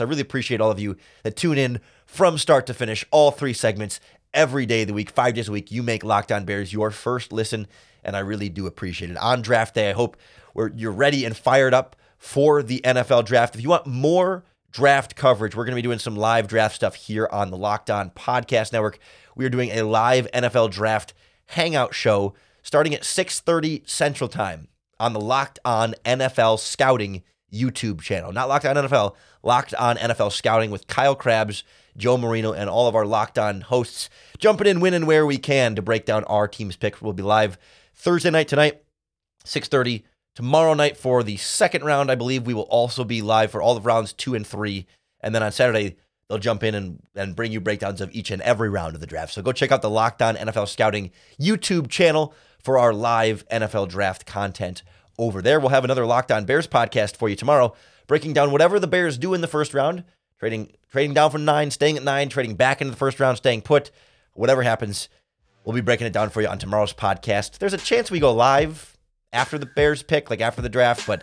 I 0.00 0.04
really 0.04 0.22
appreciate 0.22 0.62
all 0.62 0.70
of 0.70 0.80
you 0.80 0.96
that 1.24 1.36
tune 1.36 1.58
in 1.58 1.80
from 2.06 2.38
start 2.38 2.66
to 2.66 2.74
finish, 2.74 3.04
all 3.10 3.30
three 3.30 3.52
segments 3.52 4.00
every 4.32 4.66
day 4.66 4.82
of 4.82 4.88
the 4.88 4.94
week, 4.94 5.10
five 5.10 5.34
days 5.34 5.48
a 5.48 5.52
week. 5.52 5.70
You 5.70 5.82
make 5.82 6.04
Locked 6.04 6.32
On 6.32 6.44
Bears 6.44 6.72
your 6.72 6.90
first 6.90 7.32
listen, 7.32 7.66
and 8.04 8.16
I 8.16 8.20
really 8.20 8.48
do 8.48 8.66
appreciate 8.66 9.10
it. 9.10 9.16
On 9.16 9.42
draft 9.42 9.74
day, 9.74 9.90
I 9.90 9.92
hope 9.92 10.16
you're 10.74 10.92
ready 10.92 11.24
and 11.24 11.36
fired 11.36 11.74
up 11.74 11.96
for 12.18 12.62
the 12.62 12.80
NFL 12.84 13.24
draft. 13.24 13.54
If 13.54 13.62
you 13.62 13.68
want 13.68 13.86
more 13.86 14.44
draft 14.70 15.16
coverage, 15.16 15.56
we're 15.56 15.64
going 15.64 15.72
to 15.72 15.82
be 15.82 15.86
doing 15.86 15.98
some 15.98 16.16
live 16.16 16.46
draft 16.46 16.74
stuff 16.74 16.94
here 16.94 17.28
on 17.32 17.50
the 17.50 17.56
Locked 17.56 17.90
On 17.90 18.10
Podcast 18.10 18.72
Network. 18.72 18.98
We 19.34 19.44
are 19.44 19.50
doing 19.50 19.70
a 19.70 19.82
live 19.82 20.28
NFL 20.32 20.70
draft 20.70 21.14
hangout 21.46 21.94
show 21.94 22.34
starting 22.62 22.94
at 22.94 23.02
6:30 23.02 23.88
Central 23.88 24.28
Time 24.28 24.68
on 24.98 25.12
the 25.12 25.20
Locked 25.20 25.58
On 25.64 25.94
NFL 26.04 26.58
Scouting 26.58 27.22
YouTube 27.52 28.00
channel. 28.00 28.32
Not 28.32 28.48
Locked 28.48 28.66
On 28.66 28.76
NFL, 28.76 29.14
Locked 29.42 29.74
On 29.74 29.96
NFL 29.96 30.30
Scouting 30.32 30.70
with 30.70 30.86
Kyle 30.86 31.14
Crabbs 31.14 31.64
Joe 31.96 32.16
Marino, 32.16 32.52
and 32.52 32.70
all 32.70 32.88
of 32.88 32.94
our 32.94 33.06
locked 33.06 33.38
on 33.38 33.62
hosts 33.62 34.10
jumping 34.38 34.66
in 34.66 34.80
when 34.80 34.94
and 34.94 35.06
where 35.06 35.26
we 35.26 35.38
can 35.38 35.74
to 35.74 35.82
break 35.82 36.06
down 36.06 36.24
our 36.24 36.48
team's 36.48 36.76
picks. 36.76 37.00
We'll 37.02 37.12
be 37.12 37.22
live 37.22 37.58
Thursday 37.94 38.30
night 38.30 38.48
tonight, 38.48 38.82
6:30 39.44 40.04
Tomorrow 40.36 40.74
night 40.74 40.96
for 40.96 41.22
the 41.22 41.36
second 41.36 41.84
round, 41.84 42.10
I 42.10 42.14
believe 42.14 42.46
we 42.46 42.54
will 42.54 42.62
also 42.62 43.02
be 43.02 43.20
live 43.20 43.50
for 43.50 43.60
all 43.60 43.76
of 43.76 43.84
rounds 43.84 44.12
two 44.12 44.34
and 44.34 44.46
three. 44.46 44.86
And 45.20 45.34
then 45.34 45.42
on 45.42 45.50
Saturday, 45.50 45.96
they'll 46.28 46.38
jump 46.38 46.62
in 46.62 46.74
and, 46.74 47.02
and 47.16 47.34
bring 47.34 47.50
you 47.50 47.60
breakdowns 47.60 48.00
of 48.00 48.12
each 48.12 48.30
and 48.30 48.40
every 48.42 48.70
round 48.70 48.94
of 48.94 49.00
the 49.00 49.06
draft. 49.06 49.34
So 49.34 49.42
go 49.42 49.52
check 49.52 49.72
out 49.72 49.82
the 49.82 49.90
Locked 49.90 50.22
On 50.22 50.36
NFL 50.36 50.68
Scouting 50.68 51.10
YouTube 51.40 51.90
channel 51.90 52.32
for 52.62 52.78
our 52.78 52.94
live 52.94 53.46
NFL 53.48 53.88
draft 53.88 54.24
content 54.24 54.82
over 55.18 55.42
there. 55.42 55.58
We'll 55.58 55.70
have 55.70 55.84
another 55.84 56.06
Locked 56.06 56.30
On 56.30 56.44
Bears 56.44 56.68
podcast 56.68 57.16
for 57.16 57.28
you 57.28 57.34
tomorrow, 57.34 57.74
breaking 58.06 58.32
down 58.32 58.52
whatever 58.52 58.78
the 58.78 58.86
Bears 58.86 59.18
do 59.18 59.34
in 59.34 59.40
the 59.40 59.48
first 59.48 59.74
round, 59.74 60.04
trading 60.40 60.72
trading 60.90 61.14
down 61.14 61.30
from 61.30 61.44
nine, 61.44 61.70
staying 61.70 61.96
at 61.96 62.02
nine, 62.02 62.28
trading 62.28 62.56
back 62.56 62.80
into 62.80 62.90
the 62.90 62.96
first 62.96 63.20
round, 63.20 63.36
staying 63.36 63.62
put, 63.62 63.90
whatever 64.32 64.62
happens. 64.62 65.08
We'll 65.64 65.74
be 65.74 65.82
breaking 65.82 66.06
it 66.06 66.12
down 66.12 66.30
for 66.30 66.40
you 66.40 66.48
on 66.48 66.58
tomorrow's 66.58 66.94
podcast. 66.94 67.58
There's 67.58 67.74
a 67.74 67.78
chance 67.78 68.10
we 68.10 68.18
go 68.18 68.32
live 68.32 68.96
after 69.32 69.58
the 69.58 69.66
Bears 69.66 70.02
pick, 70.02 70.30
like 70.30 70.40
after 70.40 70.62
the 70.62 70.70
draft, 70.70 71.06
but 71.06 71.22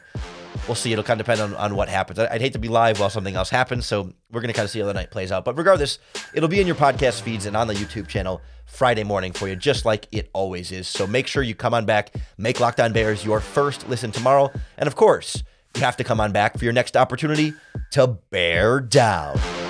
we'll 0.67 0.75
see. 0.75 0.93
It'll 0.93 1.03
kind 1.03 1.19
of 1.19 1.25
depend 1.25 1.41
on, 1.41 1.55
on 1.55 1.75
what 1.75 1.89
happens. 1.89 2.19
I'd 2.19 2.39
hate 2.39 2.53
to 2.53 2.59
be 2.59 2.67
live 2.67 2.99
while 2.99 3.09
something 3.09 3.35
else 3.35 3.49
happens, 3.49 3.87
so 3.87 4.13
we're 4.31 4.41
going 4.41 4.49
to 4.49 4.53
kind 4.53 4.65
of 4.65 4.69
see 4.69 4.79
how 4.79 4.85
the 4.85 4.93
night 4.93 5.09
plays 5.09 5.31
out. 5.31 5.43
But 5.43 5.57
regardless, 5.57 5.97
it'll 6.35 6.47
be 6.47 6.61
in 6.61 6.67
your 6.67 6.75
podcast 6.75 7.21
feeds 7.21 7.47
and 7.47 7.57
on 7.57 7.67
the 7.67 7.73
YouTube 7.73 8.07
channel 8.07 8.41
Friday 8.67 9.03
morning 9.03 9.33
for 9.33 9.47
you, 9.47 9.55
just 9.55 9.83
like 9.83 10.07
it 10.11 10.29
always 10.33 10.71
is. 10.71 10.87
So 10.87 11.07
make 11.07 11.25
sure 11.25 11.41
you 11.41 11.55
come 11.55 11.73
on 11.73 11.85
back, 11.85 12.13
make 12.37 12.59
Locked 12.59 12.79
On 12.79 12.93
Bears 12.93 13.25
your 13.25 13.39
first 13.39 13.89
listen 13.89 14.11
tomorrow. 14.11 14.51
And 14.77 14.85
of 14.85 14.95
course, 14.95 15.41
you 15.77 15.83
have 15.83 15.97
to 15.97 16.03
come 16.03 16.19
on 16.19 16.31
back 16.31 16.57
for 16.57 16.63
your 16.63 16.73
next 16.73 16.97
opportunity 16.97 17.53
to 17.91 18.07
bear 18.29 18.79
down. 18.79 19.66